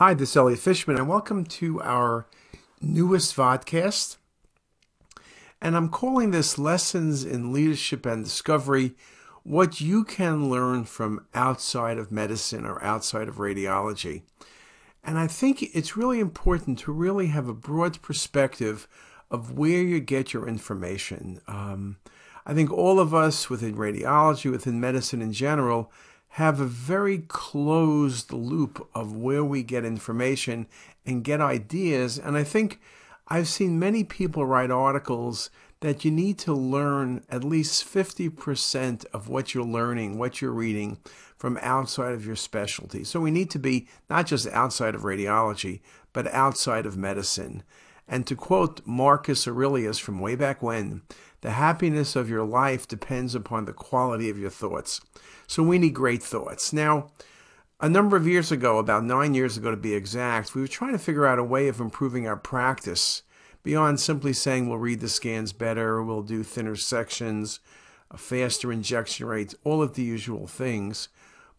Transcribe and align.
Hi, 0.00 0.14
this 0.14 0.30
is 0.30 0.36
Elliot 0.38 0.60
Fishman, 0.60 0.96
and 0.96 1.06
welcome 1.06 1.44
to 1.44 1.82
our 1.82 2.26
newest 2.80 3.36
vodcast. 3.36 4.16
And 5.60 5.76
I'm 5.76 5.90
calling 5.90 6.30
this 6.30 6.56
Lessons 6.56 7.22
in 7.22 7.52
Leadership 7.52 8.06
and 8.06 8.24
Discovery 8.24 8.94
What 9.42 9.82
You 9.82 10.04
Can 10.04 10.48
Learn 10.48 10.84
from 10.84 11.26
Outside 11.34 11.98
of 11.98 12.10
Medicine 12.10 12.64
or 12.64 12.82
Outside 12.82 13.28
of 13.28 13.34
Radiology. 13.34 14.22
And 15.04 15.18
I 15.18 15.26
think 15.26 15.62
it's 15.74 15.98
really 15.98 16.18
important 16.18 16.78
to 16.78 16.92
really 16.92 17.26
have 17.26 17.46
a 17.46 17.52
broad 17.52 18.00
perspective 18.00 18.88
of 19.30 19.58
where 19.58 19.82
you 19.82 20.00
get 20.00 20.32
your 20.32 20.48
information. 20.48 21.42
Um, 21.46 21.98
I 22.46 22.54
think 22.54 22.72
all 22.72 23.00
of 23.00 23.12
us 23.12 23.50
within 23.50 23.76
radiology, 23.76 24.50
within 24.50 24.80
medicine 24.80 25.20
in 25.20 25.34
general, 25.34 25.92
have 26.34 26.60
a 26.60 26.66
very 26.66 27.18
closed 27.18 28.32
loop 28.32 28.88
of 28.94 29.16
where 29.16 29.44
we 29.44 29.62
get 29.62 29.84
information 29.84 30.66
and 31.04 31.24
get 31.24 31.40
ideas. 31.40 32.18
And 32.18 32.36
I 32.36 32.44
think 32.44 32.80
I've 33.26 33.48
seen 33.48 33.78
many 33.78 34.04
people 34.04 34.46
write 34.46 34.70
articles 34.70 35.50
that 35.80 36.04
you 36.04 36.10
need 36.10 36.38
to 36.38 36.52
learn 36.52 37.24
at 37.30 37.42
least 37.42 37.84
50% 37.84 39.06
of 39.06 39.28
what 39.28 39.54
you're 39.54 39.64
learning, 39.64 40.18
what 40.18 40.40
you're 40.40 40.52
reading 40.52 40.98
from 41.36 41.58
outside 41.62 42.12
of 42.12 42.24
your 42.24 42.36
specialty. 42.36 43.02
So 43.02 43.18
we 43.18 43.30
need 43.30 43.50
to 43.50 43.58
be 43.58 43.88
not 44.08 44.26
just 44.26 44.46
outside 44.48 44.94
of 44.94 45.02
radiology, 45.02 45.80
but 46.12 46.32
outside 46.32 46.86
of 46.86 46.96
medicine. 46.96 47.62
And 48.10 48.26
to 48.26 48.34
quote 48.34 48.80
Marcus 48.84 49.46
Aurelius 49.46 49.98
from 50.00 50.18
way 50.18 50.34
back 50.34 50.60
when, 50.60 51.02
the 51.42 51.52
happiness 51.52 52.16
of 52.16 52.28
your 52.28 52.44
life 52.44 52.88
depends 52.88 53.36
upon 53.36 53.64
the 53.64 53.72
quality 53.72 54.28
of 54.28 54.36
your 54.36 54.50
thoughts. 54.50 55.00
So 55.46 55.62
we 55.62 55.78
need 55.78 55.94
great 55.94 56.22
thoughts. 56.22 56.72
Now, 56.72 57.12
a 57.80 57.88
number 57.88 58.16
of 58.16 58.26
years 58.26 58.50
ago, 58.50 58.78
about 58.78 59.04
nine 59.04 59.34
years 59.34 59.56
ago 59.56 59.70
to 59.70 59.76
be 59.76 59.94
exact, 59.94 60.56
we 60.56 60.60
were 60.60 60.66
trying 60.66 60.92
to 60.92 60.98
figure 60.98 61.24
out 61.24 61.38
a 61.38 61.44
way 61.44 61.68
of 61.68 61.80
improving 61.80 62.26
our 62.26 62.36
practice 62.36 63.22
beyond 63.62 64.00
simply 64.00 64.32
saying 64.32 64.68
we'll 64.68 64.78
read 64.78 65.00
the 65.00 65.08
scans 65.08 65.52
better, 65.52 66.02
we'll 66.02 66.22
do 66.22 66.42
thinner 66.42 66.76
sections, 66.76 67.60
a 68.10 68.18
faster 68.18 68.72
injection 68.72 69.26
rate, 69.26 69.54
all 69.64 69.82
of 69.82 69.94
the 69.94 70.02
usual 70.02 70.46
things. 70.48 71.08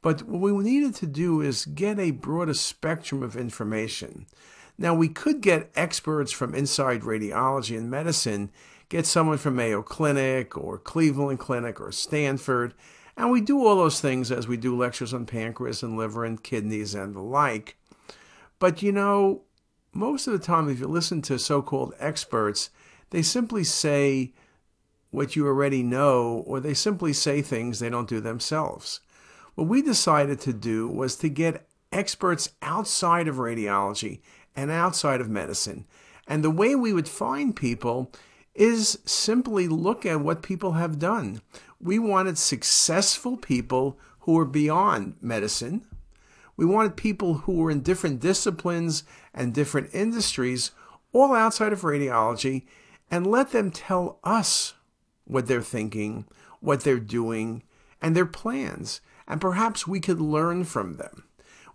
But 0.01 0.23
what 0.23 0.53
we 0.53 0.63
needed 0.63 0.95
to 0.95 1.07
do 1.07 1.41
is 1.41 1.65
get 1.65 1.97
a 1.97 2.11
broader 2.11 2.55
spectrum 2.55 3.23
of 3.23 3.37
information. 3.37 4.25
Now, 4.81 4.95
we 4.95 5.09
could 5.09 5.41
get 5.41 5.69
experts 5.75 6.31
from 6.31 6.55
inside 6.55 7.01
radiology 7.01 7.77
and 7.77 7.87
medicine, 7.87 8.49
get 8.89 9.05
someone 9.05 9.37
from 9.37 9.55
Mayo 9.55 9.83
Clinic 9.83 10.57
or 10.57 10.79
Cleveland 10.79 11.37
Clinic 11.37 11.79
or 11.79 11.91
Stanford, 11.91 12.73
and 13.15 13.29
we 13.29 13.41
do 13.41 13.63
all 13.63 13.75
those 13.75 14.01
things 14.01 14.31
as 14.31 14.47
we 14.47 14.57
do 14.57 14.75
lectures 14.75 15.13
on 15.13 15.27
pancreas 15.27 15.83
and 15.83 15.97
liver 15.97 16.25
and 16.25 16.41
kidneys 16.41 16.95
and 16.95 17.13
the 17.13 17.19
like. 17.19 17.77
But 18.57 18.81
you 18.81 18.91
know, 18.91 19.43
most 19.93 20.25
of 20.25 20.33
the 20.33 20.39
time, 20.39 20.67
if 20.67 20.79
you 20.79 20.87
listen 20.87 21.21
to 21.23 21.37
so 21.37 21.61
called 21.61 21.93
experts, 21.99 22.71
they 23.11 23.21
simply 23.21 23.63
say 23.63 24.33
what 25.11 25.35
you 25.35 25.45
already 25.45 25.83
know, 25.83 26.43
or 26.47 26.59
they 26.59 26.73
simply 26.73 27.13
say 27.13 27.43
things 27.43 27.77
they 27.77 27.89
don't 27.91 28.09
do 28.09 28.19
themselves. 28.19 29.01
What 29.53 29.67
we 29.67 29.83
decided 29.83 30.39
to 30.39 30.53
do 30.53 30.87
was 30.87 31.17
to 31.17 31.29
get 31.29 31.67
experts 31.91 32.53
outside 32.61 33.27
of 33.27 33.35
radiology 33.35 34.21
and 34.55 34.71
outside 34.71 35.21
of 35.21 35.29
medicine. 35.29 35.85
And 36.27 36.43
the 36.43 36.51
way 36.51 36.75
we 36.75 36.93
would 36.93 37.07
find 37.07 37.55
people 37.55 38.11
is 38.53 38.99
simply 39.05 39.67
look 39.67 40.05
at 40.05 40.21
what 40.21 40.43
people 40.43 40.73
have 40.73 40.99
done. 40.99 41.41
We 41.79 41.99
wanted 41.99 42.37
successful 42.37 43.37
people 43.37 43.97
who 44.21 44.33
were 44.33 44.45
beyond 44.45 45.15
medicine. 45.21 45.85
We 46.55 46.65
wanted 46.65 46.95
people 46.95 47.35
who 47.35 47.53
were 47.53 47.71
in 47.71 47.81
different 47.81 48.19
disciplines 48.19 49.03
and 49.33 49.53
different 49.53 49.89
industries, 49.93 50.71
all 51.11 51.33
outside 51.33 51.73
of 51.73 51.81
radiology, 51.81 52.63
and 53.09 53.25
let 53.25 53.51
them 53.51 53.71
tell 53.71 54.19
us 54.23 54.73
what 55.25 55.47
they're 55.47 55.61
thinking, 55.61 56.25
what 56.59 56.81
they're 56.81 56.99
doing, 56.99 57.63
and 58.01 58.15
their 58.15 58.25
plans. 58.25 59.01
And 59.27 59.41
perhaps 59.41 59.87
we 59.87 59.99
could 59.99 60.21
learn 60.21 60.65
from 60.65 60.97
them. 60.97 61.23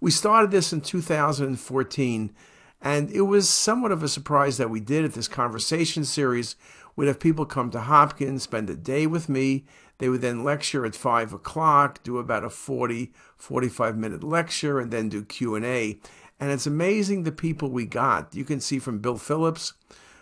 We 0.00 0.10
started 0.10 0.50
this 0.50 0.72
in 0.72 0.82
2014 0.82 2.34
and 2.86 3.10
it 3.10 3.22
was 3.22 3.48
somewhat 3.48 3.91
of 3.91 4.04
a 4.04 4.08
surprise 4.08 4.58
that 4.58 4.70
we 4.70 4.78
did 4.78 5.04
at 5.04 5.14
this 5.14 5.26
conversation 5.26 6.04
series. 6.04 6.54
We'd 6.94 7.08
have 7.08 7.19
people 7.19 7.44
come 7.44 7.69
to 7.72 7.80
Hopkins, 7.80 8.44
spend 8.44 8.70
a 8.70 8.76
day 8.76 9.08
with 9.08 9.28
me. 9.28 9.64
They 9.98 10.08
would 10.08 10.20
then 10.20 10.44
lecture 10.44 10.86
at 10.86 10.94
five 10.94 11.32
o'clock, 11.32 12.00
do 12.04 12.19
about 12.19 12.44
a 12.44 12.48
40, 12.48 13.12
45 13.36 13.98
minute 13.98 14.22
lecture, 14.22 14.78
and 14.78 14.92
then 14.92 15.08
do 15.08 15.24
Q&A. 15.24 15.98
And 16.38 16.52
it's 16.52 16.69
amazing 16.69 17.24
the 17.24 17.32
people 17.32 17.70
we 17.70 17.86
got. 17.86 18.32
You 18.36 18.44
can 18.44 18.60
see 18.60 18.78
from 18.78 19.00
Bill 19.00 19.18
Phillips, 19.18 19.72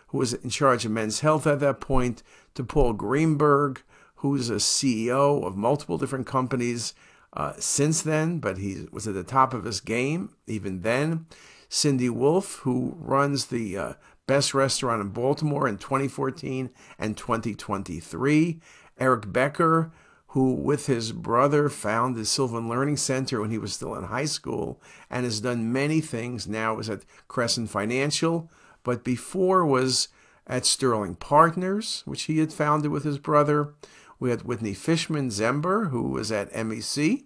who 0.06 0.16
was 0.16 0.32
in 0.32 0.48
charge 0.48 0.86
of 0.86 0.90
men's 0.90 1.20
health 1.20 1.46
at 1.46 1.60
that 1.60 1.82
point, 1.82 2.22
to 2.54 2.64
Paul 2.64 2.94
Greenberg, 2.94 3.82
who's 4.16 4.48
a 4.48 4.54
CEO 4.54 5.44
of 5.46 5.54
multiple 5.54 5.98
different 5.98 6.26
companies 6.26 6.94
uh, 7.34 7.52
since 7.58 8.00
then, 8.00 8.38
but 8.38 8.56
he 8.56 8.86
was 8.90 9.06
at 9.06 9.12
the 9.12 9.22
top 9.22 9.52
of 9.52 9.64
his 9.64 9.80
game 9.80 10.30
even 10.46 10.80
then. 10.80 11.26
Cindy 11.74 12.08
Wolf, 12.08 12.60
who 12.60 12.94
runs 13.00 13.46
the 13.46 13.76
uh, 13.76 13.92
best 14.28 14.54
restaurant 14.54 15.00
in 15.00 15.08
Baltimore 15.08 15.66
in 15.66 15.76
2014 15.76 16.70
and 17.00 17.16
2023. 17.16 18.60
Eric 18.96 19.32
Becker, 19.32 19.90
who 20.28 20.54
with 20.54 20.86
his 20.86 21.10
brother 21.10 21.68
founded 21.68 22.22
the 22.22 22.26
Sylvan 22.26 22.68
Learning 22.68 22.96
Center 22.96 23.40
when 23.40 23.50
he 23.50 23.58
was 23.58 23.72
still 23.72 23.96
in 23.96 24.04
high 24.04 24.24
school 24.24 24.80
and 25.10 25.24
has 25.24 25.40
done 25.40 25.72
many 25.72 26.00
things. 26.00 26.46
Now 26.46 26.78
is 26.78 26.88
at 26.88 27.04
Crescent 27.26 27.70
Financial, 27.70 28.48
but 28.84 29.02
before 29.02 29.66
was 29.66 30.06
at 30.46 30.66
Sterling 30.66 31.16
Partners, 31.16 32.02
which 32.04 32.22
he 32.22 32.38
had 32.38 32.52
founded 32.52 32.92
with 32.92 33.02
his 33.02 33.18
brother. 33.18 33.74
We 34.20 34.30
had 34.30 34.42
Whitney 34.42 34.74
Fishman 34.74 35.30
Zember, 35.30 35.90
who 35.90 36.04
was 36.10 36.30
at 36.30 36.52
MEC, 36.52 37.24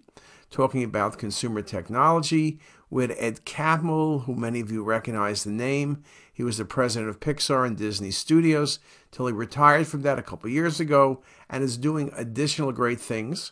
talking 0.49 0.83
about 0.83 1.19
consumer 1.19 1.61
technology 1.61 2.59
with 2.89 3.15
Ed 3.17 3.45
Catmull, 3.45 4.25
who 4.25 4.35
many 4.35 4.59
of 4.59 4.71
you 4.71 4.83
recognize 4.83 5.43
the 5.43 5.51
name. 5.51 6.03
He 6.31 6.43
was 6.43 6.57
the 6.57 6.65
president 6.65 7.09
of 7.09 7.19
Pixar 7.19 7.65
and 7.65 7.77
Disney 7.77 8.11
Studios 8.11 8.79
till 9.11 9.27
he 9.27 9.33
retired 9.33 9.87
from 9.87 10.01
that 10.01 10.19
a 10.19 10.23
couple 10.23 10.49
years 10.49 10.79
ago 10.79 11.21
and 11.49 11.63
is 11.63 11.77
doing 11.77 12.11
additional 12.15 12.71
great 12.71 12.99
things. 12.99 13.51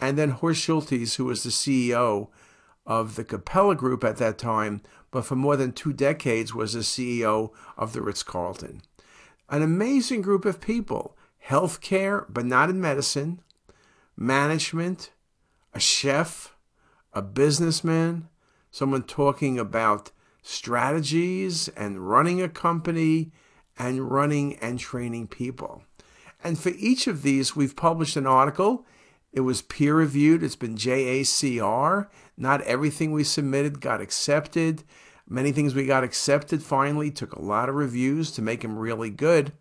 And 0.00 0.16
then 0.16 0.30
Horst 0.30 0.60
Schulze, 0.60 1.16
who 1.16 1.24
was 1.24 1.42
the 1.42 1.50
CEO 1.50 2.28
of 2.86 3.16
the 3.16 3.24
Capella 3.24 3.74
Group 3.74 4.02
at 4.02 4.16
that 4.16 4.38
time, 4.38 4.80
but 5.10 5.24
for 5.24 5.36
more 5.36 5.56
than 5.56 5.72
two 5.72 5.92
decades 5.92 6.54
was 6.54 6.72
the 6.72 6.80
CEO 6.80 7.50
of 7.76 7.92
the 7.92 8.02
Ritz 8.02 8.22
Carlton. 8.22 8.82
An 9.48 9.62
amazing 9.62 10.22
group 10.22 10.44
of 10.44 10.60
people 10.60 11.16
healthcare, 11.46 12.26
but 12.28 12.44
not 12.44 12.68
in 12.68 12.80
medicine, 12.80 13.40
management, 14.16 15.10
a 15.72 15.80
chef, 15.80 16.54
a 17.14 17.22
businessman, 17.22 18.28
someone 18.70 19.02
talking 19.02 19.58
about 19.58 20.10
strategies 20.42 21.68
and 21.68 22.08
running 22.08 22.40
a 22.42 22.48
company 22.48 23.30
and 23.78 24.10
running 24.10 24.56
and 24.56 24.78
training 24.78 25.26
people. 25.26 25.82
And 26.42 26.58
for 26.58 26.70
each 26.70 27.06
of 27.06 27.22
these, 27.22 27.56
we've 27.56 27.76
published 27.76 28.16
an 28.16 28.26
article. 28.26 28.86
It 29.32 29.40
was 29.40 29.62
peer 29.62 29.94
reviewed, 29.94 30.42
it's 30.42 30.56
been 30.56 30.76
JACR. 30.76 32.08
Not 32.36 32.62
everything 32.62 33.12
we 33.12 33.24
submitted 33.24 33.80
got 33.80 34.00
accepted. 34.00 34.84
Many 35.28 35.52
things 35.52 35.74
we 35.74 35.84
got 35.84 36.04
accepted 36.04 36.62
finally 36.62 37.10
took 37.10 37.32
a 37.32 37.42
lot 37.42 37.68
of 37.68 37.74
reviews 37.74 38.30
to 38.32 38.42
make 38.42 38.62
them 38.62 38.78
really 38.78 39.10
good. 39.10 39.52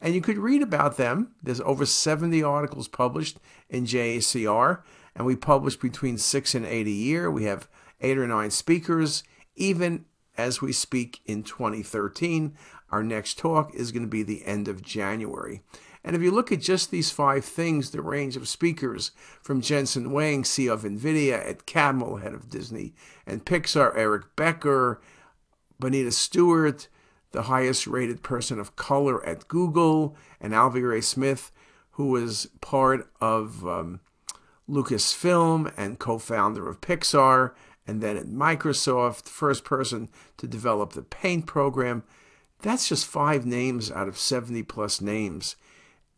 And 0.00 0.14
you 0.14 0.20
could 0.20 0.38
read 0.38 0.62
about 0.62 0.96
them. 0.96 1.32
There's 1.42 1.60
over 1.62 1.86
70 1.86 2.42
articles 2.42 2.86
published 2.86 3.38
in 3.68 3.86
JACR, 3.86 4.82
and 5.16 5.26
we 5.26 5.34
publish 5.34 5.76
between 5.76 6.18
six 6.18 6.54
and 6.54 6.64
eight 6.66 6.86
a 6.86 6.90
year. 6.90 7.30
We 7.30 7.44
have 7.44 7.68
eight 8.00 8.18
or 8.18 8.26
nine 8.26 8.50
speakers, 8.50 9.22
even 9.54 10.04
as 10.36 10.60
we 10.60 10.72
speak 10.72 11.20
in 11.24 11.42
2013. 11.42 12.54
Our 12.90 13.02
next 13.02 13.38
talk 13.38 13.74
is 13.74 13.90
going 13.92 14.02
to 14.02 14.08
be 14.08 14.22
the 14.22 14.44
end 14.44 14.68
of 14.68 14.82
January. 14.82 15.62
And 16.04 16.14
if 16.14 16.22
you 16.22 16.30
look 16.30 16.52
at 16.52 16.60
just 16.60 16.92
these 16.92 17.10
five 17.10 17.44
things, 17.44 17.90
the 17.90 18.00
range 18.00 18.36
of 18.36 18.46
speakers 18.46 19.10
from 19.42 19.60
Jensen 19.60 20.04
Huang, 20.04 20.44
CEO 20.44 20.72
of 20.72 20.82
NVIDIA, 20.82 21.44
Ed 21.44 21.66
Catmull, 21.66 22.22
head 22.22 22.32
of 22.32 22.48
Disney 22.48 22.94
and 23.26 23.44
Pixar, 23.44 23.92
Eric 23.96 24.36
Becker, 24.36 25.00
Bonita 25.80 26.12
Stewart, 26.12 26.86
the 27.32 27.42
highest 27.42 27.88
rated 27.88 28.22
person 28.22 28.60
of 28.60 28.76
color 28.76 29.24
at 29.26 29.48
Google, 29.48 30.16
and 30.40 30.52
Alvy 30.52 30.88
Ray 30.88 31.00
Smith, 31.00 31.50
who 31.92 32.10
was 32.10 32.46
part 32.60 33.10
of 33.20 33.66
um, 33.66 34.00
Lucasfilm 34.68 35.72
and 35.76 35.98
co 35.98 36.18
founder 36.18 36.68
of 36.68 36.80
Pixar, 36.80 37.52
and 37.86 38.00
then 38.00 38.16
at 38.16 38.26
Microsoft, 38.26 39.24
the 39.24 39.30
first 39.30 39.64
person 39.64 40.08
to 40.36 40.46
develop 40.46 40.92
the 40.92 41.02
Paint 41.02 41.46
program. 41.46 42.02
That's 42.62 42.88
just 42.88 43.06
five 43.06 43.46
names 43.46 43.90
out 43.90 44.08
of 44.08 44.18
70 44.18 44.62
plus 44.64 45.00
names. 45.00 45.56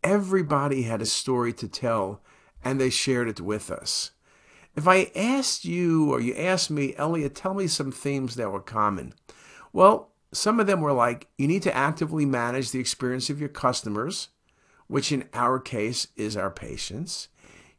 Everybody 0.03 0.83
had 0.83 1.01
a 1.01 1.05
story 1.05 1.53
to 1.53 1.67
tell, 1.67 2.21
and 2.63 2.79
they 2.79 2.89
shared 2.89 3.27
it 3.27 3.41
with 3.41 3.69
us. 3.69 4.11
If 4.75 4.87
I 4.87 5.11
asked 5.15 5.65
you 5.65 6.11
or 6.11 6.21
you 6.21 6.33
asked 6.35 6.71
me, 6.71 6.95
Elliot, 6.95 7.35
tell 7.35 7.53
me 7.53 7.67
some 7.67 7.91
themes 7.91 8.35
that 8.35 8.51
were 8.51 8.61
common. 8.61 9.13
Well, 9.73 10.11
some 10.31 10.59
of 10.59 10.67
them 10.67 10.81
were 10.81 10.93
like 10.93 11.27
you 11.37 11.47
need 11.47 11.63
to 11.63 11.75
actively 11.75 12.25
manage 12.25 12.71
the 12.71 12.79
experience 12.79 13.29
of 13.29 13.39
your 13.39 13.49
customers, 13.49 14.29
which 14.87 15.11
in 15.11 15.25
our 15.33 15.59
case 15.59 16.07
is 16.15 16.37
our 16.37 16.51
patients. 16.51 17.27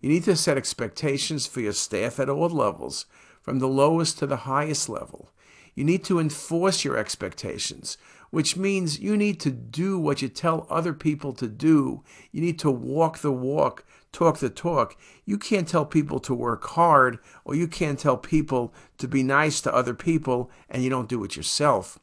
You 0.01 0.09
need 0.09 0.25
to 0.25 0.37
set 0.37 0.57
expectations 0.57 1.47
for 1.47 1.61
your 1.61 1.73
staff 1.73 2.19
at 2.19 2.29
all 2.29 2.49
levels, 2.49 3.07
from 3.41 3.59
the 3.59 3.69
lowest 3.69 4.19
to 4.19 4.27
the 4.27 4.39
highest 4.39 4.89
level. 4.89 5.31
You 5.75 5.85
need 5.85 6.05
to 6.05 6.19
enforce 6.19 6.85
your 6.85 6.97
expectations, 6.97 7.97
which 8.31 8.57
means 8.57 9.01
you 9.01 9.17
need 9.17 9.41
to 9.41 9.51
do 9.51 9.99
what 9.99 10.23
you 10.23 10.29
tell 10.29 10.67
other 10.69 10.93
people 10.93 11.33
to 11.35 11.49
do. 11.49 12.03
You 12.33 12.41
need 12.41 12.59
to 12.61 12.71
walk 12.71 13.19
the 13.19 13.33
walk, 13.33 13.85
talk 14.13 14.39
the 14.39 14.51
talk. 14.51 14.97
You 15.25 15.39
can't 15.39 15.69
tell 15.69 15.85
people 15.85 16.21
to 16.21 16.35
work 16.35 16.65
hard, 16.65 17.19
or 17.45 17.55
you 17.55 17.67
can't 17.67 17.99
tell 17.99 18.17
people 18.17 18.75
to 18.99 19.09
be 19.09 19.23
nice 19.23 19.61
to 19.63 19.75
other 19.75 19.95
people, 19.95 20.51
and 20.69 20.83
you 20.83 20.91
don't 20.91 21.09
do 21.09 21.25
it 21.25 21.37
yourself. 21.37 21.99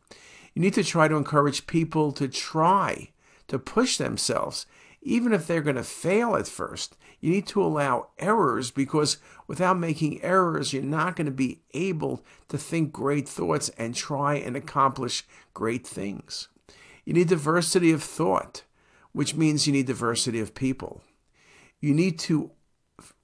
You 0.54 0.62
need 0.62 0.74
to 0.74 0.84
try 0.84 1.08
to 1.08 1.16
encourage 1.16 1.68
people 1.68 2.12
to 2.14 2.28
try, 2.28 3.10
to 3.48 3.60
push 3.60 3.98
themselves, 3.98 4.66
even 5.02 5.32
if 5.34 5.46
they're 5.46 5.62
going 5.62 5.76
to 5.76 5.84
fail 5.84 6.36
at 6.36 6.48
first. 6.48 6.98
You 7.20 7.32
need 7.32 7.48
to 7.48 7.64
allow 7.64 8.10
errors 8.20 8.72
because 8.72 9.18
without 9.48 9.78
making 9.78 10.22
errors, 10.22 10.72
you're 10.74 10.84
not 10.84 11.16
going 11.16 11.26
to 11.26 11.32
be 11.32 11.62
able 11.74 12.24
to 12.50 12.58
think 12.58 12.92
great 12.92 13.28
thoughts 13.28 13.70
and 13.78 13.96
try 13.96 14.36
and 14.36 14.56
accomplish 14.56 15.26
great 15.54 15.86
things. 15.86 16.48
You 17.06 17.14
need 17.14 17.30
diversity 17.30 17.92
of 17.92 18.04
thought, 18.04 18.64
which 19.14 19.36
means 19.36 19.66
you 19.66 19.74
need 19.74 19.88
diversity 19.88 20.40
of 20.40 20.54
people. 20.54 21.02
You 21.80 21.94
need 21.94 22.20
to 22.20 22.52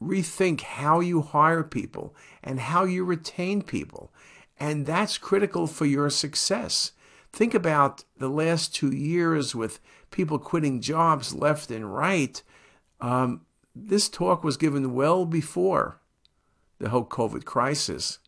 rethink 0.02 0.62
how 0.62 1.00
you 1.00 1.22
hire 1.22 1.64
people 1.64 2.16
and 2.44 2.60
how 2.60 2.84
you 2.84 3.04
retain 3.04 3.62
people. 3.62 4.12
And 4.60 4.86
that's 4.86 5.18
critical 5.18 5.68
for 5.68 5.86
your 5.86 6.10
success. 6.10 6.92
Think 7.32 7.54
about 7.54 8.04
the 8.18 8.30
last 8.30 8.76
two 8.76 8.92
years 8.92 9.56
with 9.56 9.80
people 10.12 10.38
quitting 10.38 10.82
jobs 10.82 11.34
left 11.34 11.72
and 11.72 11.94
right. 11.94 12.42
Um, 13.02 13.42
this 13.76 14.10
talk 14.10 14.44
was 14.44 14.58
given 14.58 14.94
well 14.94 15.26
before 15.26 16.00
the 16.80 16.90
whole 16.90 17.06
COVID 17.06 17.46
crisis. 17.46 18.20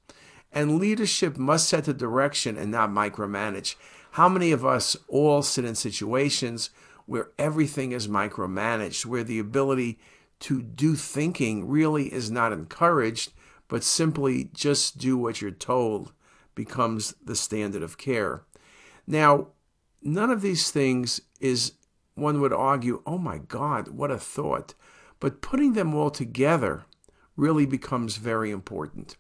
And 0.52 0.80
leadership 0.80 1.38
must 1.38 1.68
set 1.68 1.86
the 1.86 1.94
direction 1.94 2.58
and 2.58 2.72
not 2.72 2.90
micromanage. 2.90 3.76
How 4.12 4.30
many 4.30 4.52
of 4.52 4.66
us 4.66 4.96
all 5.10 5.42
sit 5.42 5.66
in 5.66 5.76
situations 5.76 6.70
where 7.06 7.32
everything 7.38 7.92
is 7.92 8.08
micromanaged, 8.08 9.06
where 9.06 9.24
the 9.24 9.40
ability 9.40 10.00
to 10.40 10.62
do 10.62 10.96
thinking 10.96 11.68
really 11.68 12.14
is 12.14 12.32
not 12.32 12.54
encouraged, 12.54 13.34
but 13.68 13.84
simply 13.84 14.50
just 14.54 14.98
do 14.98 15.18
what 15.18 15.42
you're 15.42 15.52
told 15.52 16.14
becomes 16.56 17.14
the 17.24 17.36
standard 17.36 17.84
of 17.84 17.98
care? 17.98 18.44
Now, 19.06 19.48
none 20.02 20.32
of 20.32 20.42
these 20.42 20.72
things 20.72 21.22
is, 21.42 21.74
one 22.16 22.40
would 22.40 22.54
argue, 22.54 23.02
oh 23.06 23.18
my 23.18 23.40
God, 23.40 23.90
what 23.90 24.12
a 24.12 24.18
thought. 24.18 24.74
But 25.20 25.42
putting 25.42 25.74
them 25.74 25.94
all 25.94 26.10
together 26.10 26.86
really 27.36 27.66
becomes 27.66 28.18
very 28.18 28.52
important. 28.52 29.18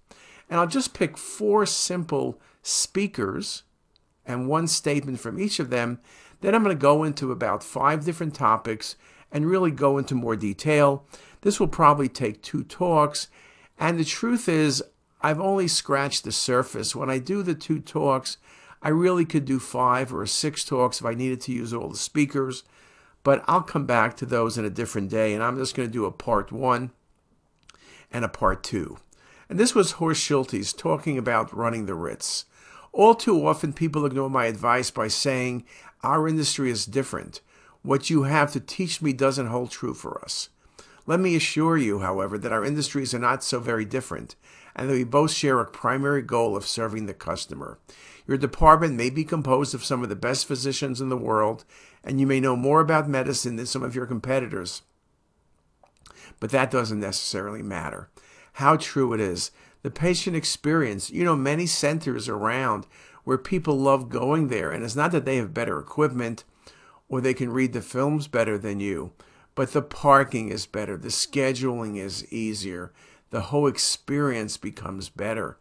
And 0.50 0.60
I'll 0.60 0.68
just 0.68 0.94
pick 0.94 1.18
four 1.18 1.66
simple 1.66 2.40
speakers 2.62 3.64
and 4.26 4.48
one 4.48 4.68
statement 4.68 5.20
from 5.20 5.40
each 5.40 5.60
of 5.60 5.70
them. 5.70 6.00
Then 6.42 6.54
I'm 6.54 6.64
going 6.64 6.76
to 6.76 6.82
go 6.82 7.04
into 7.04 7.32
about 7.32 7.64
five 7.64 8.06
different 8.06 8.36
topics 8.36 8.96
and 9.32 9.50
really 9.50 9.72
go 9.72 9.98
into 9.98 10.16
more 10.16 10.36
detail. 10.36 11.06
This 11.42 11.60
will 11.60 11.68
probably 11.68 12.10
take 12.10 12.42
two 12.42 12.64
talks. 12.64 13.28
And 13.78 14.00
the 14.00 14.06
truth 14.06 14.48
is, 14.48 14.84
I've 15.22 15.40
only 15.40 15.68
scratched 15.68 16.24
the 16.24 16.32
surface. 16.32 16.96
When 16.96 17.10
I 17.10 17.20
do 17.20 17.42
the 17.42 17.56
two 17.56 17.80
talks, 17.80 18.38
I 18.82 18.90
really 18.90 19.26
could 19.26 19.46
do 19.46 19.60
five 19.60 20.14
or 20.14 20.26
six 20.28 20.64
talks 20.64 21.00
if 21.00 21.06
I 21.06 21.16
needed 21.16 21.42
to 21.42 21.52
use 21.52 21.74
all 21.74 21.90
the 21.90 21.98
speakers 21.98 22.64
but 23.26 23.44
I'll 23.48 23.64
come 23.64 23.88
back 23.88 24.16
to 24.18 24.26
those 24.28 24.56
in 24.56 24.66
a 24.66 24.70
different 24.70 25.10
day, 25.10 25.34
and 25.34 25.44
I'm 25.44 25.58
just 25.58 25.74
going 25.76 25.90
to 25.90 25.92
do 25.92 26.06
a 26.06 26.12
part 26.12 26.52
one 26.52 26.92
and 28.12 28.24
a 28.24 28.30
part 28.30 28.64
two. 28.64 29.00
And 29.50 29.60
this 29.60 29.74
was 29.74 29.94
Horst 29.94 30.22
Schulze 30.22 30.72
talking 30.72 31.18
about 31.18 31.52
running 31.52 31.88
the 31.88 31.96
Ritz. 31.96 32.46
All 32.94 33.16
too 33.16 33.46
often, 33.48 33.74
people 33.74 34.06
ignore 34.06 34.30
my 34.30 34.46
advice 34.46 34.92
by 34.92 35.08
saying, 35.08 35.66
Our 36.04 36.28
industry 36.28 36.70
is 36.70 36.86
different. 36.86 37.42
What 37.82 38.12
you 38.12 38.24
have 38.24 38.54
to 38.54 38.60
teach 38.60 39.02
me 39.02 39.12
doesn't 39.12 39.48
hold 39.48 39.72
true 39.72 39.96
for 39.96 40.24
us. 40.24 40.50
Let 41.08 41.20
me 41.20 41.36
assure 41.36 41.78
you, 41.78 42.00
however, 42.00 42.38
that 42.38 42.54
our 42.54 42.64
industries 42.64 43.14
are 43.16 43.20
not 43.20 43.44
so 43.44 43.60
very 43.60 43.86
different, 43.86 44.36
and 44.76 44.88
that 44.88 44.94
we 44.94 45.04
both 45.04 45.32
share 45.32 45.60
a 45.60 45.66
primary 45.66 46.22
goal 46.22 46.56
of 46.56 46.68
serving 46.68 47.08
the 47.08 47.14
customer. 47.16 47.80
Your 48.28 48.38
department 48.38 48.96
may 48.96 49.10
be 49.10 49.24
composed 49.24 49.76
of 49.76 49.84
some 49.84 50.04
of 50.04 50.10
the 50.10 50.16
best 50.16 50.48
physicians 50.48 51.00
in 51.00 51.10
the 51.10 51.18
world, 51.18 51.64
and 52.06 52.20
you 52.20 52.28
may 52.28 52.40
know 52.40 52.56
more 52.56 52.80
about 52.80 53.10
medicine 53.10 53.56
than 53.56 53.66
some 53.66 53.84
of 53.84 53.96
your 53.96 54.06
competitors. 54.06 54.84
But 56.40 56.52
that 56.52 56.70
doesn't 56.70 57.00
necessarily 57.00 57.64
matter. 57.64 58.10
How 58.54 58.78
true 58.78 59.14
it 59.14 59.20
is. 59.20 59.52
The 59.82 59.92
patient 59.92 60.36
experience, 60.36 61.10
you 61.10 61.24
know, 61.24 61.36
many 61.36 61.66
centers 61.66 62.30
around 62.30 62.86
where 63.24 63.38
people 63.38 63.78
love 63.78 64.10
going 64.10 64.48
there, 64.48 64.72
and 64.72 64.84
it's 64.84 64.96
not 64.96 65.12
that 65.12 65.26
they 65.26 65.38
have 65.38 65.54
better 65.54 65.80
equipment 65.80 66.44
or 67.10 67.22
they 67.22 67.34
can 67.34 67.52
read 67.52 67.74
the 67.74 67.82
films 67.82 68.28
better 68.28 68.58
than 68.58 68.80
you, 68.80 69.12
but 69.54 69.74
the 69.74 69.82
parking 69.82 70.50
is 70.50 70.66
better, 70.66 70.98
the 70.98 71.10
scheduling 71.10 71.98
is 71.98 72.32
easier, 72.32 72.92
the 73.30 73.42
whole 73.42 73.68
experience 73.68 74.58
becomes 74.58 75.10
better. 75.10 75.58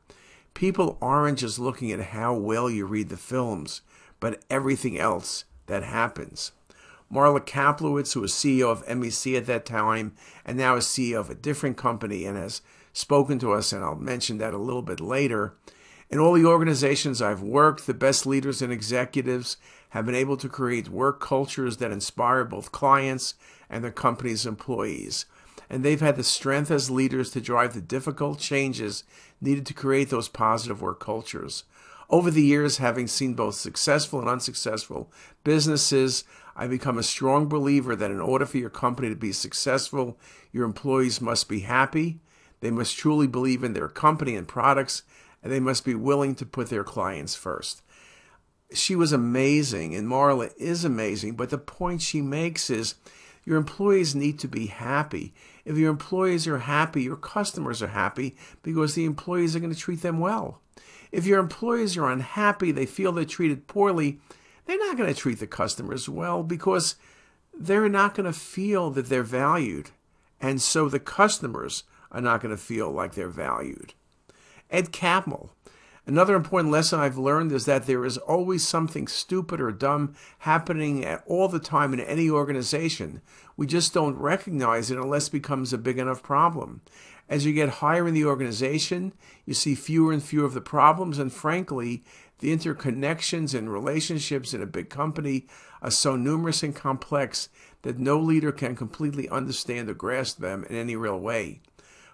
People 0.55 0.97
aren't 1.03 1.39
just 1.39 1.59
looking 1.59 1.93
at 1.93 2.01
how 2.01 2.35
well 2.35 2.71
you 2.71 2.87
read 2.87 3.09
the 3.09 3.17
films, 3.17 3.83
but 4.21 4.43
everything 4.49 4.99
else 4.99 5.45
that 5.67 5.83
happens. 5.83 6.53
Marla 7.13 7.41
Kaplowitz, 7.41 8.15
who 8.15 8.21
was 8.21 8.33
CEO 8.33 8.71
of 8.71 8.85
MEC 8.87 9.37
at 9.37 9.47
that 9.47 9.67
time 9.67 10.15
and 10.45 10.57
now 10.57 10.77
is 10.77 10.87
CEO 10.87 11.21
of 11.21 11.31
a 11.31 11.35
different 11.35 11.77
company 11.77 12.25
and 12.25 12.37
has 12.37 12.63
spoken 12.93 13.39
to 13.39 13.53
us, 13.53 13.73
and 13.73 13.85
I'll 13.85 13.97
mention 13.97 14.39
that 14.39 14.55
a 14.55 14.59
little 14.59 14.83
bit 14.83 15.01
later. 15.01 15.55
In 16.11 16.19
all 16.19 16.35
the 16.35 16.47
organizations 16.47 17.21
I've 17.23 17.43
worked, 17.43 17.87
the 17.87 17.95
best 17.95 18.27
leaders 18.27 18.63
and 18.63 18.73
executives 18.73 19.57
have 19.91 20.07
been 20.07 20.15
able 20.15 20.37
to 20.39 20.49
create 20.49 20.89
work 20.89 21.21
cultures 21.21 21.77
that 21.79 21.93
inspire 21.93 22.45
both 22.45 22.73
clients 22.73 23.35
and 23.71 23.85
their 23.85 23.93
company's 23.93 24.47
employees 24.47 25.27
and 25.71 25.85
they've 25.85 26.01
had 26.01 26.17
the 26.17 26.25
strength 26.25 26.71
as 26.71 26.91
leaders 26.91 27.31
to 27.31 27.41
drive 27.41 27.75
the 27.75 27.81
difficult 27.81 28.39
changes 28.39 29.05
needed 29.41 29.67
to 29.67 29.75
create 29.75 30.11
those 30.11 30.29
positive 30.29 30.83
work 30.83 31.01
cultures. 31.01 31.65
Over 32.11 32.31
the 32.31 32.43
years, 32.43 32.79
having 32.79 33.07
seen 33.07 33.35
both 33.35 33.55
successful 33.55 34.21
and 34.21 34.29
unsuccessful 34.29 35.11
businesses, 35.43 36.25
I've 36.57 36.71
become 36.71 36.99
a 36.99 37.03
strong 37.03 37.49
believer 37.49 37.97
that 37.97 38.11
in 38.11 38.21
order 38.21 38.47
for 38.47 38.59
your 38.59 38.71
company 38.71 39.09
to 39.09 39.17
be 39.17 39.33
successful, 39.33 40.19
your 40.53 40.65
employees 40.65 41.21
must 41.21 41.49
be 41.49 41.61
happy, 41.61 42.21
they 42.61 42.71
must 42.71 42.97
truly 42.97 43.27
believe 43.27 43.65
in 43.65 43.73
their 43.73 43.89
company 43.89 44.37
and 44.37 44.47
products, 44.47 45.03
and 45.43 45.53
they 45.53 45.61
must 45.61 45.85
be 45.85 45.95
willing 45.95 46.35
to 46.37 46.47
put 46.47 46.71
their 46.71 46.85
clients 46.85 47.35
first. 47.35 47.83
She 48.73 48.97
was 48.97 49.13
amazing, 49.13 49.95
and 49.95 50.09
Marla 50.09 50.51
is 50.57 50.85
amazing, 50.85 51.37
but 51.37 51.51
the 51.51 51.59
point 51.59 52.03
she 52.03 52.23
makes 52.23 52.71
is 52.71 52.95
your 53.45 53.59
employees 53.59 54.15
need 54.15 54.39
to 54.39 54.49
be 54.49 54.67
happy. 54.67 55.35
If 55.65 55.77
your 55.77 55.91
employees 55.91 56.47
are 56.47 56.59
happy, 56.59 57.03
your 57.03 57.17
customers 57.17 57.83
are 57.83 57.89
happy 57.89 58.37
because 58.63 58.95
the 58.95 59.05
employees 59.05 59.55
are 59.55 59.61
going 59.61 59.75
to 59.75 59.79
treat 59.79 60.03
them 60.03 60.19
well. 60.19 60.61
If 61.15 61.27
your 61.27 61.39
employees 61.39 61.97
are 61.97 62.11
unhappy, 62.11 62.73
they 62.73 62.87
feel 62.87 63.13
they're 63.13 63.25
treated 63.25 63.69
poorly, 63.69 64.19
they're 64.67 64.77
not 64.77 64.97
going 64.97 65.15
to 65.15 65.19
treat 65.19 65.39
the 65.39 65.47
customers 65.47 66.09
well 66.09 66.43
because 66.43 66.97
they're 67.57 67.89
not 67.89 68.17
going 68.17 68.27
to 68.27 68.37
feel 68.37 68.91
that 68.91 69.09
they're 69.09 69.23
valued. 69.23 69.91
And 70.41 70.61
so 70.61 70.89
the 70.89 70.99
customers 70.99 71.85
are 72.11 72.21
not 72.21 72.41
going 72.41 72.51
to 72.51 72.61
feel 72.61 72.91
like 72.91 73.15
they're 73.15 73.29
valued. 73.29 73.95
Ed 74.73 74.91
Catmull, 74.91 75.51
Another 76.07 76.35
important 76.35 76.71
lesson 76.71 77.01
I've 77.01 77.17
learned 77.17 77.51
is 77.53 77.65
that 77.65 77.87
there 77.87 78.05
is 78.05 78.19
always 78.19 78.67
something 78.67 79.09
stupid 79.09 79.59
or 79.59 79.73
dumb 79.73 80.15
happening 80.41 81.03
at 81.03 81.25
all 81.27 81.49
the 81.49 81.59
time 81.59 81.95
in 81.95 82.01
any 82.01 82.29
organization. 82.29 83.23
We 83.57 83.67
just 83.67 83.95
don't 83.95 84.19
recognize 84.19 84.91
it 84.91 84.99
unless 84.99 85.29
it 85.29 85.33
becomes 85.33 85.73
a 85.73 85.79
big 85.79 85.99
enough 85.99 86.23
problem. 86.23 86.83
As 87.29 87.47
you 87.47 87.53
get 87.53 87.69
higher 87.81 88.07
in 88.07 88.15
the 88.15 88.27
organization, 88.27 89.15
you 89.47 89.55
see 89.55 89.75
fewer 89.75 90.13
and 90.13 90.23
fewer 90.23 90.45
of 90.45 90.55
the 90.55 90.61
problems, 90.61 91.19
and 91.19 91.33
frankly, 91.33 92.05
the 92.41 92.55
interconnections 92.55 93.57
and 93.57 93.73
relationships 93.73 94.53
in 94.53 94.61
a 94.61 94.67
big 94.67 94.91
company 94.91 95.47
are 95.81 95.91
so 95.91 96.17
numerous 96.17 96.63
and 96.63 96.75
complex 96.75 97.49
that 97.83 97.99
no 97.99 98.19
leader 98.19 98.53
can 98.53 98.77
completely 98.77 99.29
understand 99.29 99.89
or 99.89 99.95
grasp 99.95 100.39
them 100.39 100.65
in 100.69 100.77
any 100.77 100.97
real 100.97 101.19
way. 101.19 101.61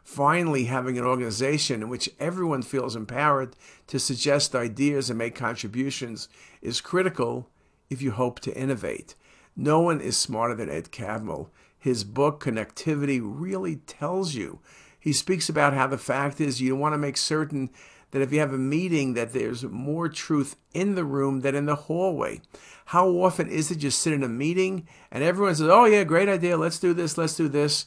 Finally, 0.05 0.65
having 0.65 0.99
an 0.99 1.05
organization 1.05 1.83
in 1.83 1.89
which 1.89 2.11
everyone 2.19 2.63
feels 2.63 2.97
empowered 2.97 3.55
to 3.87 3.99
suggest 3.99 4.55
ideas 4.55 5.11
and 5.11 5.19
make 5.19 5.35
contributions 5.35 6.29
is 6.63 6.81
critical 6.81 7.49
if 7.89 8.01
you 8.01 8.13
hope 8.13 8.41
to 8.41 8.57
innovate. 8.57 9.15
No 9.57 9.81
one 9.81 10.01
is 10.01 10.17
smarter 10.17 10.55
than 10.55 10.71
Ed 10.71 10.91
Catmull. 10.91 11.49
His 11.79 12.05
book, 12.05 12.41
Creativity, 12.41 13.21
really 13.21 13.77
tells 13.77 14.35
you 14.35 14.61
He 15.01 15.13
speaks 15.13 15.49
about 15.49 15.73
how 15.73 15.87
the 15.87 15.99
fact 15.99 16.41
is 16.41 16.61
you 16.61 16.77
want 16.77 16.93
to 16.93 16.99
make 16.99 17.17
certain 17.17 17.71
that 18.11 18.23
if 18.23 18.33
you 18.33 18.41
have 18.41 18.53
a 18.53 18.59
meeting 18.59 19.15
that 19.15 19.33
there's 19.33 19.65
more 19.65 20.09
truth 20.09 20.57
in 20.75 20.95
the 20.95 21.05
room 21.05 21.41
than 21.41 21.55
in 21.55 21.67
the 21.67 21.75
hallway. 21.75 22.41
How 22.87 23.09
often 23.09 23.49
is 23.49 23.71
it 23.71 23.83
you 23.83 23.91
sit 23.91 24.13
in 24.13 24.23
a 24.23 24.29
meeting 24.29 24.87
and 25.11 25.25
everyone 25.25 25.55
says, 25.55 25.69
"Oh 25.69 25.85
yeah, 25.85 26.05
great 26.05 26.29
idea. 26.29 26.57
Let's 26.57 26.79
do 26.79 26.93
this. 26.93 27.17
Let's 27.17 27.37
do 27.37 27.49
this." 27.49 27.87